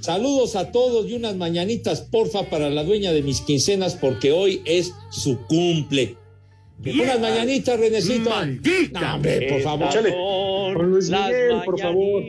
[0.00, 4.60] Saludos a todos y unas mañanitas, porfa, para la dueña de mis quincenas, porque hoy
[4.64, 6.16] es su cumple.
[6.84, 8.30] Unas mañanitas, Renecito.
[8.92, 9.88] No, hombre, por favor.
[10.84, 12.22] Luis Miguel, por favor.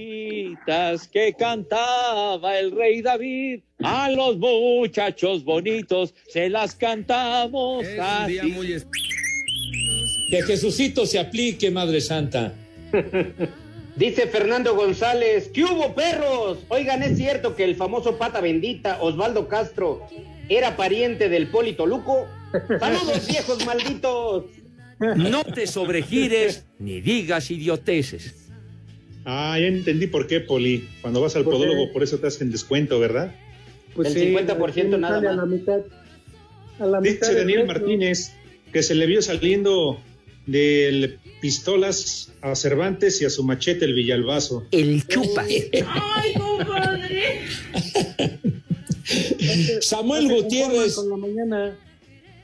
[0.66, 3.62] Mañanitas que cantaba el rey David.
[3.84, 8.32] A los muchachos bonitos se las cantamos Es un así.
[8.34, 8.88] día muy es-
[10.32, 12.54] Que Jesucito se aplique, Madre Santa.
[13.96, 16.60] Dice Fernando González, ¿qué hubo perros?
[16.70, 20.06] Oigan, es cierto que el famoso pata bendita Osvaldo Castro
[20.50, 22.28] era pariente del Polito Luco.
[22.80, 24.46] Saludos viejos malditos.
[25.00, 28.47] No te sobregires ni digas idioteces.
[29.30, 30.88] Ah, ya entendí por qué, Poli.
[31.02, 33.36] Cuando vas al podólogo, por eso te hacen descuento, ¿verdad?
[33.94, 35.36] Pues El 50% nada A más.
[35.36, 35.82] la mitad.
[36.80, 37.66] A la mitad Dice Daniel.
[37.68, 38.32] Martínez
[38.72, 40.00] que se le vio saliendo
[40.46, 44.66] de pistolas a Cervantes y a su machete el Villalbazo.
[44.72, 45.44] El chupa.
[45.44, 47.42] Ay, compadre.
[49.82, 51.80] Samuel Gutiérrez conforman Con la mañana.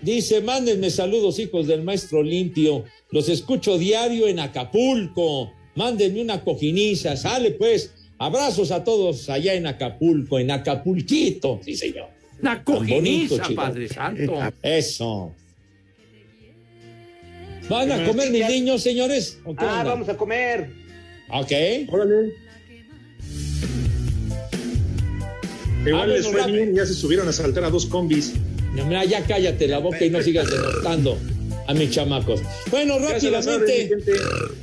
[0.01, 2.84] dice, mándenme saludos, hijos del maestro limpio.
[3.11, 5.53] Los escucho diario en Acapulco.
[5.76, 7.15] Mándenme una cojiniza.
[7.17, 7.91] Sale pues.
[8.19, 11.59] Abrazos a todos allá en Acapulco, en Acapulquito.
[11.65, 12.07] Sí, señor.
[12.41, 13.61] Bonito, cojiniza, chico.
[13.61, 14.39] Padre Santo.
[14.61, 15.34] Eso.
[17.69, 19.39] ¿Van a comer mis niños, señores?
[19.45, 19.84] ¿O qué Ah, onda?
[19.84, 20.69] vamos a comer.
[21.30, 21.51] Ok.
[21.89, 22.34] Órale.
[25.86, 28.34] Igual les fue bien, ya se subieron a saltar a dos combis.
[28.74, 31.17] No, mira, ya cállate la boca y no sigas denostando
[31.68, 32.41] a mis chamacos.
[32.70, 33.91] Bueno, rápidamente.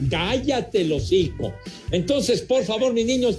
[0.09, 1.53] Cállate, el hocico.
[1.91, 3.39] Entonces, por favor, mis niños,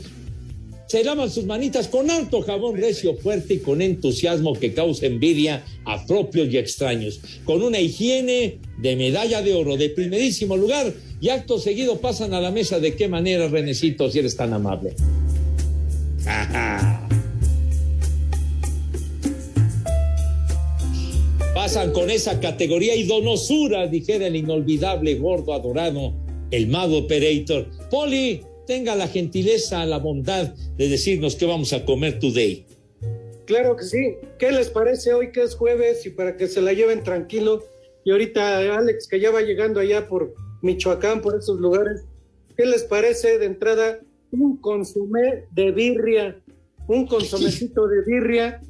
[0.87, 5.63] se lavan sus manitas con alto jabón recio, fuerte y con entusiasmo que causa envidia
[5.85, 7.21] a propios y extraños.
[7.45, 12.41] Con una higiene de medalla de oro de primerísimo lugar y acto seguido pasan a
[12.41, 12.81] la mesa.
[12.81, 14.93] ¿De qué manera, Renecito, si eres tan amable?
[16.25, 17.00] Ajá.
[21.71, 26.13] Pasan con esa categoría y donosura, dijera el inolvidable gordo adorado,
[26.51, 27.65] el Mad Operator.
[27.89, 32.65] Poli, tenga la gentileza, la bondad de decirnos qué vamos a comer today.
[33.45, 34.17] Claro que sí.
[34.37, 37.63] ¿Qué les parece hoy que es jueves y para que se la lleven tranquilo?
[38.03, 42.01] Y ahorita Alex, que ya va llegando allá por Michoacán, por esos lugares,
[42.57, 44.01] ¿qué les parece de entrada
[44.33, 46.37] un consomé de birria?
[46.89, 48.61] Un consomecito de birria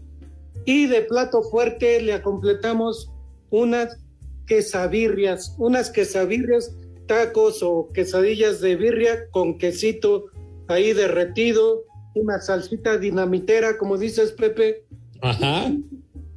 [0.66, 3.12] y de plato fuerte le completamos
[3.50, 3.98] unas
[4.46, 6.76] quesabirrias, unas quesabirrias,
[7.08, 10.26] tacos o quesadillas de birria con quesito
[10.68, 11.84] ahí derretido,
[12.16, 14.86] una salsita dinamitera, como dices Pepe,
[15.22, 15.72] Ajá.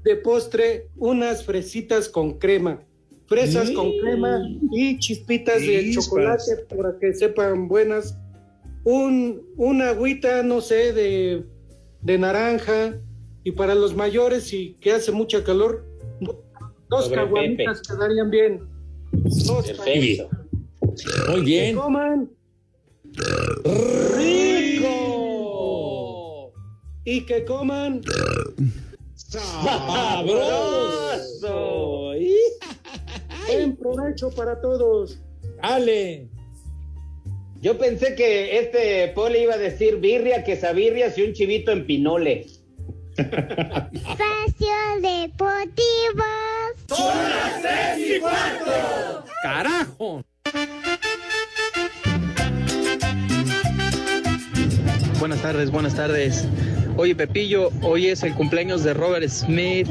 [0.03, 2.83] de postre unas fresitas con crema,
[3.27, 4.01] fresas con Mm.
[4.01, 8.17] crema y chispitas de chocolate para que sepan buenas,
[8.85, 11.45] un, una agüita, no sé, de,
[12.03, 13.01] de naranja
[13.45, 15.85] y para los mayores y que hace mucha calor,
[16.89, 18.61] dos caguamitas quedarían bien.
[19.13, 20.29] Dos Perfecto.
[21.29, 21.77] Muy Que bien.
[21.77, 22.31] coman
[25.15, 26.53] ¡Rico!
[27.05, 28.01] y que coman
[29.15, 30.55] ¡Sabroso!
[33.47, 35.19] buen provecho para todos.
[35.63, 36.29] ¡Ale!
[37.61, 42.47] Yo pensé que este Poli iba a decir birria, quesabirrias y un chivito en pinole.
[43.17, 46.25] Espacio Deportivo.
[49.43, 50.25] ¡Carajo!
[55.21, 56.49] Buenas tardes, buenas tardes.
[56.97, 59.89] Oye, Pepillo, hoy es el cumpleaños de Robert Smith,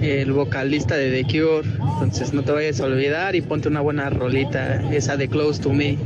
[0.00, 1.68] el vocalista de The Cure.
[2.00, 5.70] Entonces no te vayas a olvidar y ponte una buena rolita, esa de Close to
[5.70, 5.98] Me.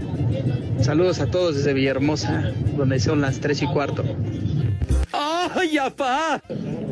[0.80, 4.04] Saludos a todos desde Villahermosa, donde son las 3 y cuarto.
[5.68, 6.42] ¡Ay, apá!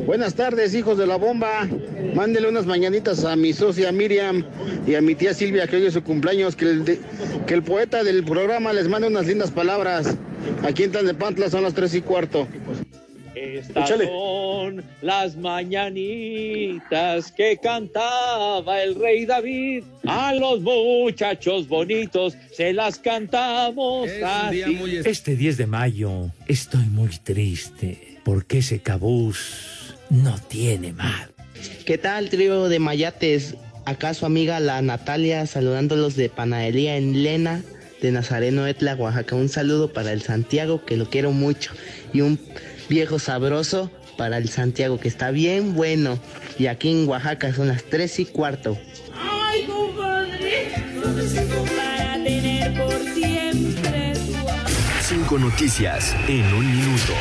[0.05, 1.67] Buenas tardes, hijos de la bomba.
[2.13, 4.45] Mándele unas mañanitas a mi socia Miriam
[4.85, 6.99] y a mi tía Silvia que hoy es su cumpleaños, que el, de-
[7.47, 10.15] que el poeta del programa les mande unas lindas palabras.
[10.63, 12.47] Aquí en Tlalnepantla son las tres y cuarto.
[13.33, 14.05] Estas Échale.
[14.07, 19.83] son las mañanitas que cantaba el rey David.
[20.07, 24.63] A los muchachos bonitos se las cantamos así.
[25.05, 31.31] Este 10 de mayo estoy muy triste porque ese cabús no tiene mal.
[31.85, 33.55] ¿Qué tal, trío de mayates?
[33.85, 37.63] Acá su amiga la Natalia saludándolos de panadería en Lena
[38.01, 39.37] de Nazareno Etla, Oaxaca.
[39.37, 41.71] Un saludo para el Santiago, que lo quiero mucho.
[42.11, 42.37] Y un
[42.89, 46.19] viejo sabroso para el Santiago, que está bien bueno.
[46.59, 48.77] Y aquí en Oaxaca son las tres y cuarto.
[49.15, 50.73] Ay, compadre,
[51.77, 54.15] para tener por siempre.
[55.01, 57.13] Cinco noticias en un minuto.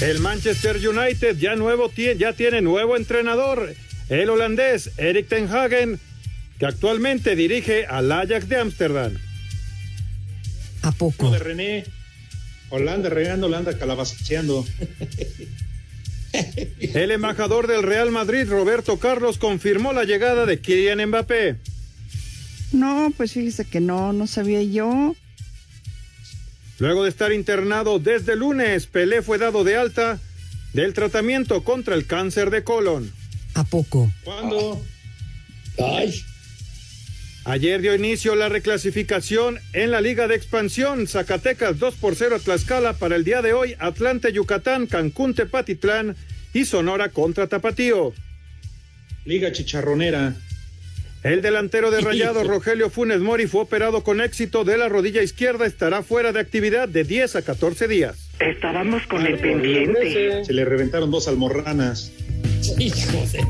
[0.00, 3.74] El Manchester United ya, nuevo, ya tiene nuevo entrenador,
[4.08, 6.00] el holandés Erik Ten Hagen,
[6.58, 9.18] que actualmente dirige al Ajax de Ámsterdam.
[10.82, 11.30] ¿A poco?
[11.30, 11.84] de René.
[12.70, 14.64] Holanda regando, Holanda calabaceando.
[16.80, 21.56] El embajador del Real Madrid, Roberto Carlos, confirmó la llegada de Kylian Mbappé.
[22.72, 25.14] No, pues fíjese que no, no sabía yo.
[26.80, 30.18] Luego de estar internado desde lunes, Pelé fue dado de alta
[30.72, 33.12] del tratamiento contra el cáncer de colon.
[33.54, 34.10] ¿A poco?
[34.24, 34.82] ¿Cuándo?
[35.78, 36.22] Ay.
[37.44, 41.06] Ayer dio inicio la reclasificación en la Liga de Expansión.
[41.06, 43.76] Zacatecas 2 por 0 a Tlaxcala para el día de hoy.
[43.78, 46.16] Atlante, Yucatán, Cancún, Tepatitlán
[46.54, 48.14] y Sonora contra Tapatío.
[49.26, 50.34] Liga Chicharronera.
[51.22, 55.66] El delantero de Rayados, Rogelio Funes Mori, fue operado con éxito de la rodilla izquierda.
[55.66, 58.30] Estará fuera de actividad de 10 a 14 días.
[58.40, 60.44] Estábamos con el pendiente.
[60.44, 62.12] Se le reventaron dos almorranas.
[62.78, 63.44] Hijo de...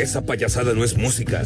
[0.00, 1.42] Esa payasada no es música.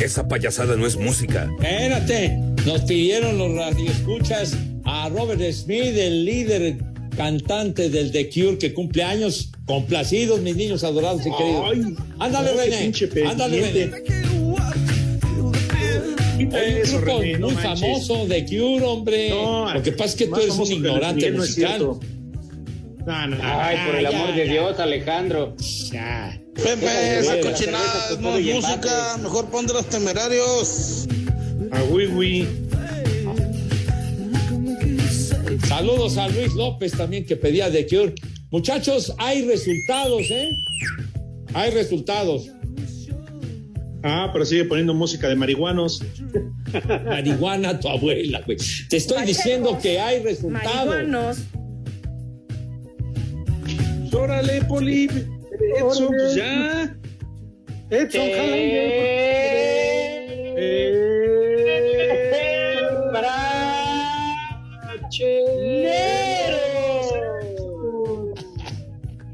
[0.00, 1.50] Esa payasada no es música.
[1.60, 2.36] Espérate,
[2.66, 6.78] nos pidieron los radioescuchas a Robert Smith, el líder
[7.16, 9.50] cantante del The Cure que cumple años.
[9.66, 11.96] Complacidos, mis niños adorados y queridos.
[12.18, 12.76] Ándale, no, qué René.
[12.78, 13.60] pinche Ándale.
[13.60, 13.90] René.
[16.40, 17.80] Hay un Eso, grupo René, no muy manches.
[17.80, 19.30] famoso de Cure, hombre.
[19.30, 21.68] No, Lo que pasa es que tú eres un ignorante musical.
[21.78, 22.00] cierto.
[23.06, 23.42] No, no, no.
[23.44, 24.52] Ay, por el amor ya, de ya.
[24.52, 25.54] Dios, Alejandro.
[25.92, 26.39] Ya.
[26.54, 31.06] Pepe, esa cochinada no es música, mejor pon de los temerarios.
[31.72, 32.46] A Wiwi.
[35.66, 38.14] Saludos a Luis López también que pedía The Cure.
[38.50, 40.50] Muchachos, hay resultados, ¿eh?
[41.54, 42.48] Hay resultados.
[44.02, 46.02] Ah, pero sigue poniendo música de marihuanos.
[47.04, 48.58] Marihuana tu abuela, güey.
[48.88, 50.86] Te estoy diciendo que hay resultados.
[50.86, 51.38] Marihuanos.
[54.12, 55.08] Órale, Poli.
[55.76, 56.96] Edson, pues ya.
[57.90, 58.70] Edson, jala ahí,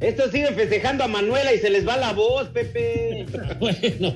[0.01, 3.27] Estos siguen festejando a Manuela y se les va la voz, Pepe.
[3.59, 4.15] Bueno,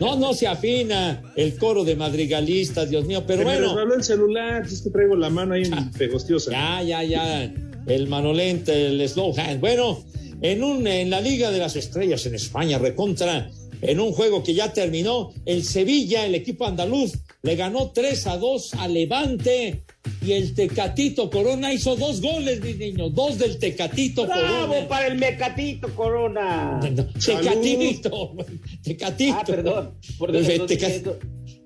[0.00, 3.68] no, no se afina el coro de madrigalistas, Dios mío, pero Se me bueno.
[3.74, 6.52] resbaló el celular, es que traigo la mano ahí en pegostiosa.
[6.52, 7.52] Ya, ya, ya.
[7.86, 9.60] El manolente, el slow hand.
[9.60, 10.04] Bueno,
[10.42, 13.50] en, un, en la Liga de las Estrellas en España, recontra,
[13.82, 17.12] en un juego que ya terminó, el Sevilla, el equipo andaluz,
[17.42, 19.82] le ganó 3 a 2 a Levante
[20.24, 24.88] y el Tecatito Corona hizo dos goles, mis niños, dos del Tecatito ¡Bravo Corona.
[24.88, 26.80] para el Mecatito Corona!
[27.24, 28.34] Tecatito,
[28.82, 29.36] Tecatito.
[29.38, 29.94] Ah, perdón.
[30.18, 31.18] Por Pues, eso, Teca- eso,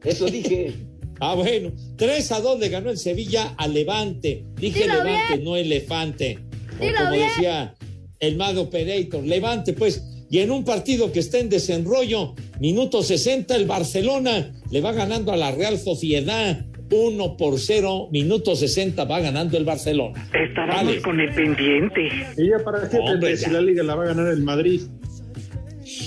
[0.05, 0.73] eso dije.
[1.23, 4.43] Ah, bueno, 3 a 2 le ganó el Sevilla a Levante.
[4.57, 5.45] Dije Dilo Levante, bien.
[5.45, 6.39] no elefante.
[6.77, 7.29] O como bien.
[7.29, 7.75] decía
[8.21, 10.05] el mago Operator, Levante, pues.
[10.31, 15.33] Y en un partido que está en desenrollo, minuto 60, el Barcelona le va ganando
[15.33, 20.29] a la Real Sociedad 1 por 0, minuto 60 va ganando el Barcelona.
[20.33, 21.03] Estábamos Vale.
[21.03, 22.09] con el pendiente.
[22.37, 22.99] ¿Y ya para qué?
[22.99, 24.83] Hombre, si la liga la va a ganar el Madrid.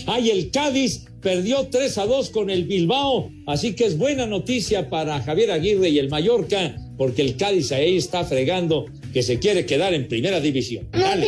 [0.07, 4.89] Ay, el Cádiz perdió 3 a 2 con el Bilbao, así que es buena noticia
[4.89, 9.65] para Javier Aguirre y el Mallorca, porque el Cádiz ahí está fregando que se quiere
[9.65, 10.87] quedar en primera división.
[10.93, 11.27] No Dale.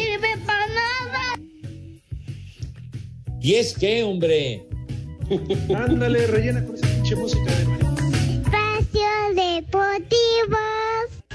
[3.45, 4.65] ¿Y es que, hombre?
[5.75, 7.61] Ándale, rellena con esa pinche música de
[8.41, 10.57] Espacio Deportivo.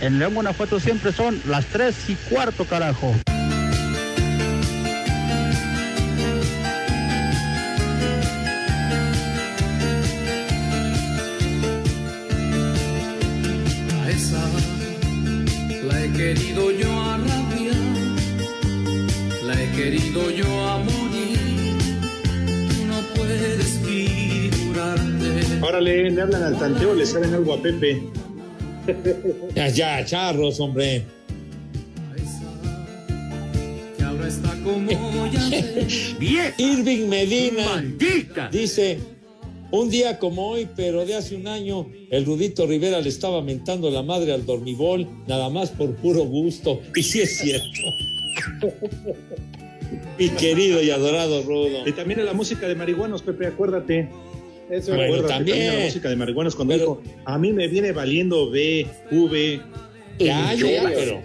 [0.00, 3.14] En León, Guanajuato siempre son las 3 y cuarto, carajo.
[25.80, 28.02] Órale, le hablan al tanteo, le saben algo a Pepe.
[29.54, 31.06] Ya, ya, charros, hombre.
[33.96, 35.40] Que ahora está como ya
[36.18, 36.52] Bien.
[36.58, 37.82] Irving Medina
[38.52, 38.98] dice,
[39.70, 43.90] un día como hoy, pero de hace un año, el Rudito Rivera le estaba mentando
[43.90, 46.82] la madre al dormibol, nada más por puro gusto.
[46.94, 47.66] Y sí es cierto.
[50.18, 51.88] Mi querido y adorado Rudo.
[51.88, 54.10] Y también en la música de marihuanos, Pepe, acuérdate.
[54.70, 55.78] Eso Bueno, también.
[55.78, 59.60] la música de marihuanos cuando dijo, a mí me viene valiendo B, V.
[60.18, 61.20] Ya, ya, pero.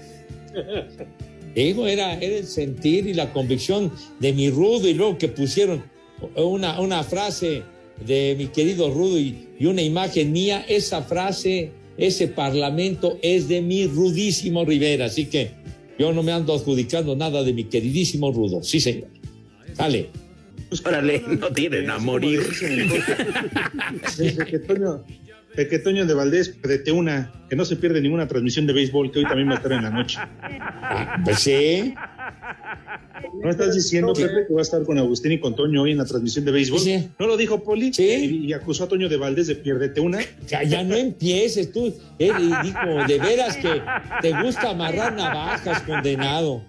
[1.54, 5.84] Digo, era, era el sentir y la convicción de mi Rudo y luego que pusieron
[6.36, 7.64] una, una frase
[8.06, 13.62] de mi querido Rudo y, y una imagen mía, esa frase, ese parlamento es de
[13.62, 15.52] mi rudísimo Rivera, así que
[15.98, 19.08] yo no me ando adjudicando nada de mi queridísimo Rudo, sí señor.
[19.78, 20.10] Dale.
[20.84, 22.42] Órale, no tienen a morir.
[24.18, 25.04] De que Toño,
[25.56, 29.12] de que Toño de Valdés prete una, que no se pierde ninguna transmisión de béisbol,
[29.12, 30.20] que hoy también va a estar en la noche.
[31.24, 31.94] Pues sí.
[33.42, 35.98] ¿No estás diciendo, Pepe, que va a estar con Agustín y con Toño hoy en
[35.98, 36.80] la transmisión de béisbol?
[36.80, 37.10] Sí.
[37.20, 37.94] ¿No lo dijo Poli?
[37.94, 38.46] Sí.
[38.46, 40.20] Y, acusó a Toño de Valdés de pierdete una.
[40.48, 42.32] Ya, ya no empieces tú, eh,
[42.64, 43.82] digo, de veras que
[44.22, 46.64] te gusta amarrar navajas, condenado.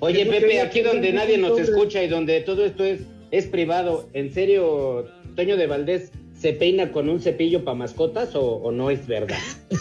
[0.00, 3.00] Oye, Pepe, aquí donde nadie nos escucha y donde todo esto es,
[3.30, 5.06] es privado, ¿en serio,
[5.36, 9.38] Toño de Valdés se peina con un cepillo para mascotas o, o no es verdad?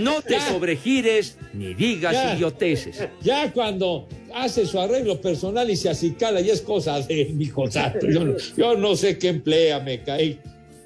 [0.00, 2.34] No te sobregires ni digas Ya.
[2.34, 3.06] idioteces.
[3.22, 8.06] Ya cuando hace su arreglo personal y se acicala, ya es cosa de mi santo.
[8.10, 10.38] Yo, no- yo no sé qué emplea, me caí.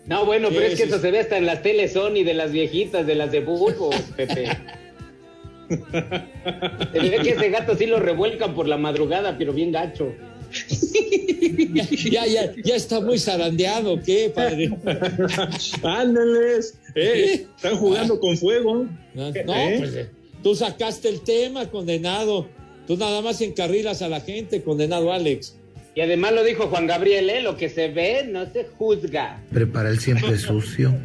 [0.06, 2.50] No, bueno, pero es que eso se ve hasta en las teles Sony de las
[2.50, 4.48] viejitas, de las de bulbo, Pepe.
[6.92, 10.12] Se ve que ese gato sí lo revuelcan por la madrugada, pero bien gacho.
[12.10, 14.70] Ya, ya, ya está muy zarandeado, ¿qué, padre?
[15.82, 18.86] Ándeles, eh, están jugando con fuego.
[19.14, 19.76] No, ¿Eh?
[19.78, 20.10] pues eh,
[20.42, 22.48] tú sacaste el tema, condenado.
[22.86, 25.56] Tú nada más encarrilas a la gente, condenado Alex.
[25.94, 27.42] Y además lo dijo Juan Gabriel, ¿eh?
[27.42, 29.42] Lo que se ve no se juzga.
[29.52, 30.94] Prepara el siempre sucio.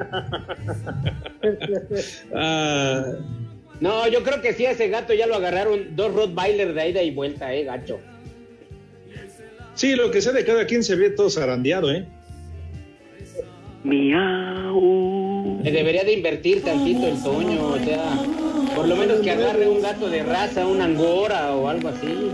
[2.34, 3.04] Ah,
[3.80, 7.04] No, yo creo que sí, a ese gato ya lo agarraron dos Rottweiler de ida
[7.04, 8.00] y vuelta, ¿eh, gacho?
[9.76, 12.06] sí, lo que sea de cada quien se ve todo zarandeado, ¿eh?
[15.64, 18.04] Le debería de invertir tantito el Toño, o sea,
[18.76, 22.32] por lo menos que agarre un gato de raza, un angora o algo así.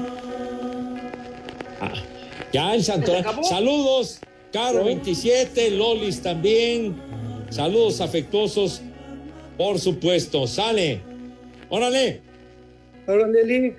[2.52, 3.26] Ya el Santoral.
[3.44, 4.20] Saludos,
[4.52, 6.96] Caro 27, Lolis también.
[7.50, 8.82] Saludos afectuosos,
[9.58, 10.48] por supuesto.
[10.48, 11.13] Sale.
[11.74, 12.22] Órale.
[13.08, 13.76] Órale, Lick.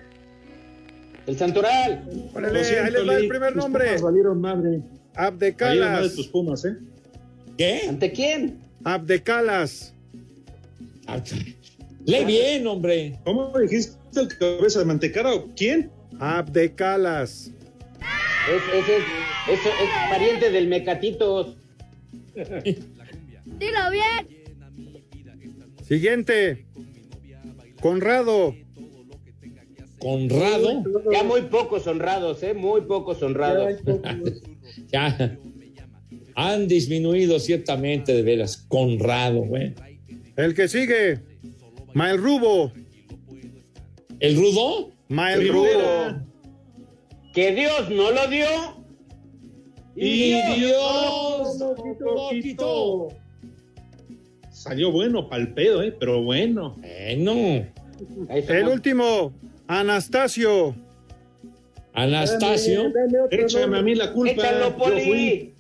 [1.29, 2.05] El Santoral.
[2.35, 3.85] Órale, siento, ahí les va el primer nombre.
[3.85, 4.69] Pumas valieron madre.
[4.69, 6.15] Valieron madre Abdecalas.
[6.17, 6.77] tus pumas, ¿eh?
[7.57, 7.83] ¿Qué?
[7.89, 8.59] ¿Ante quién?
[8.83, 9.95] Abdecalas.
[12.05, 13.17] Lee bien, hombre.
[13.23, 15.89] ¿Cómo dijiste el cabeza de mantecada o quién?
[16.19, 17.53] Abdecalas.
[18.51, 19.05] Es, ese es,
[19.51, 21.57] eso es pariente del Mecatitos.
[22.35, 24.45] Dilo bien.
[25.87, 26.67] Siguiente.
[27.81, 28.55] Conrado.
[29.99, 30.85] Conrado.
[31.13, 32.55] Ya muy pocos honrados, ¿eh?
[32.55, 33.81] Muy pocos honrados.
[34.89, 35.39] Ya.
[36.35, 38.57] Han disminuido ciertamente, de veras.
[38.57, 39.75] Conrado, güey.
[40.37, 41.21] El que sigue.
[41.93, 42.73] Mael Rubo.
[44.19, 44.91] ¿El rudo?
[45.09, 45.49] Mael.
[45.49, 46.25] Rubo.
[47.33, 48.47] Que Dios no lo dio.
[49.95, 51.59] Y Dios
[52.01, 53.09] lo quitó.
[54.65, 55.95] Salió bueno, pal pedo, ¿eh?
[55.99, 56.75] Pero bueno.
[56.79, 57.67] Bueno.
[58.31, 58.73] El somos.
[58.73, 59.33] último.
[59.67, 60.75] Anastasio.
[61.93, 62.91] Anastasio.
[63.31, 64.33] Échame a mí la culpa.
[64.33, 64.95] Échalo, Yo fui.
[64.95, 65.55] Poli.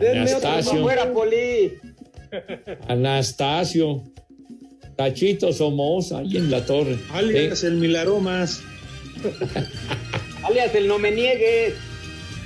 [0.00, 0.82] Denme otro Anastasio.
[0.82, 1.72] Fuera, Poli.
[2.86, 4.04] Anastasio.
[4.96, 6.96] Tachito Somoza, ahí en la torre.
[7.12, 8.62] Alias Eh, el Milaromas.
[10.44, 11.74] Alias el no me niegues.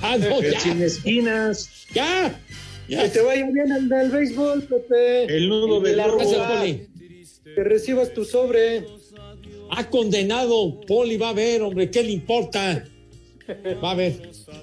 [0.01, 0.59] Ah, no, El ya.
[0.59, 1.69] sin esquinas.
[1.93, 2.35] Ya.
[2.87, 5.25] Que te vaya bien el del béisbol, Pepe.
[5.25, 6.17] El nudo El del de la lobo.
[6.17, 6.59] Gracias, Roja.
[6.59, 6.87] Poli.
[7.55, 8.85] Que recibas tu sobre.
[9.71, 12.83] Ha condenado, Poli va a ver, hombre, ¿qué le importa?
[13.83, 14.13] Va a ver.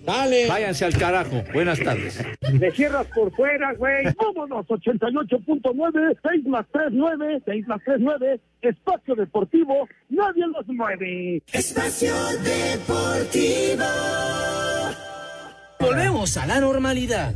[0.04, 0.46] Dale.
[0.46, 1.42] Váyanse al carajo.
[1.52, 2.18] Buenas tardes.
[2.52, 4.04] Le cierras por fuera, güey.
[4.16, 8.40] Vámonos, 88.9, 6 más 3, 9, 6 más 3, 9.
[8.62, 11.42] Espacio Deportivo, nadie los mueve.
[11.52, 13.84] Espacio Deportivo.
[15.78, 17.34] Volvemos a la normalidad.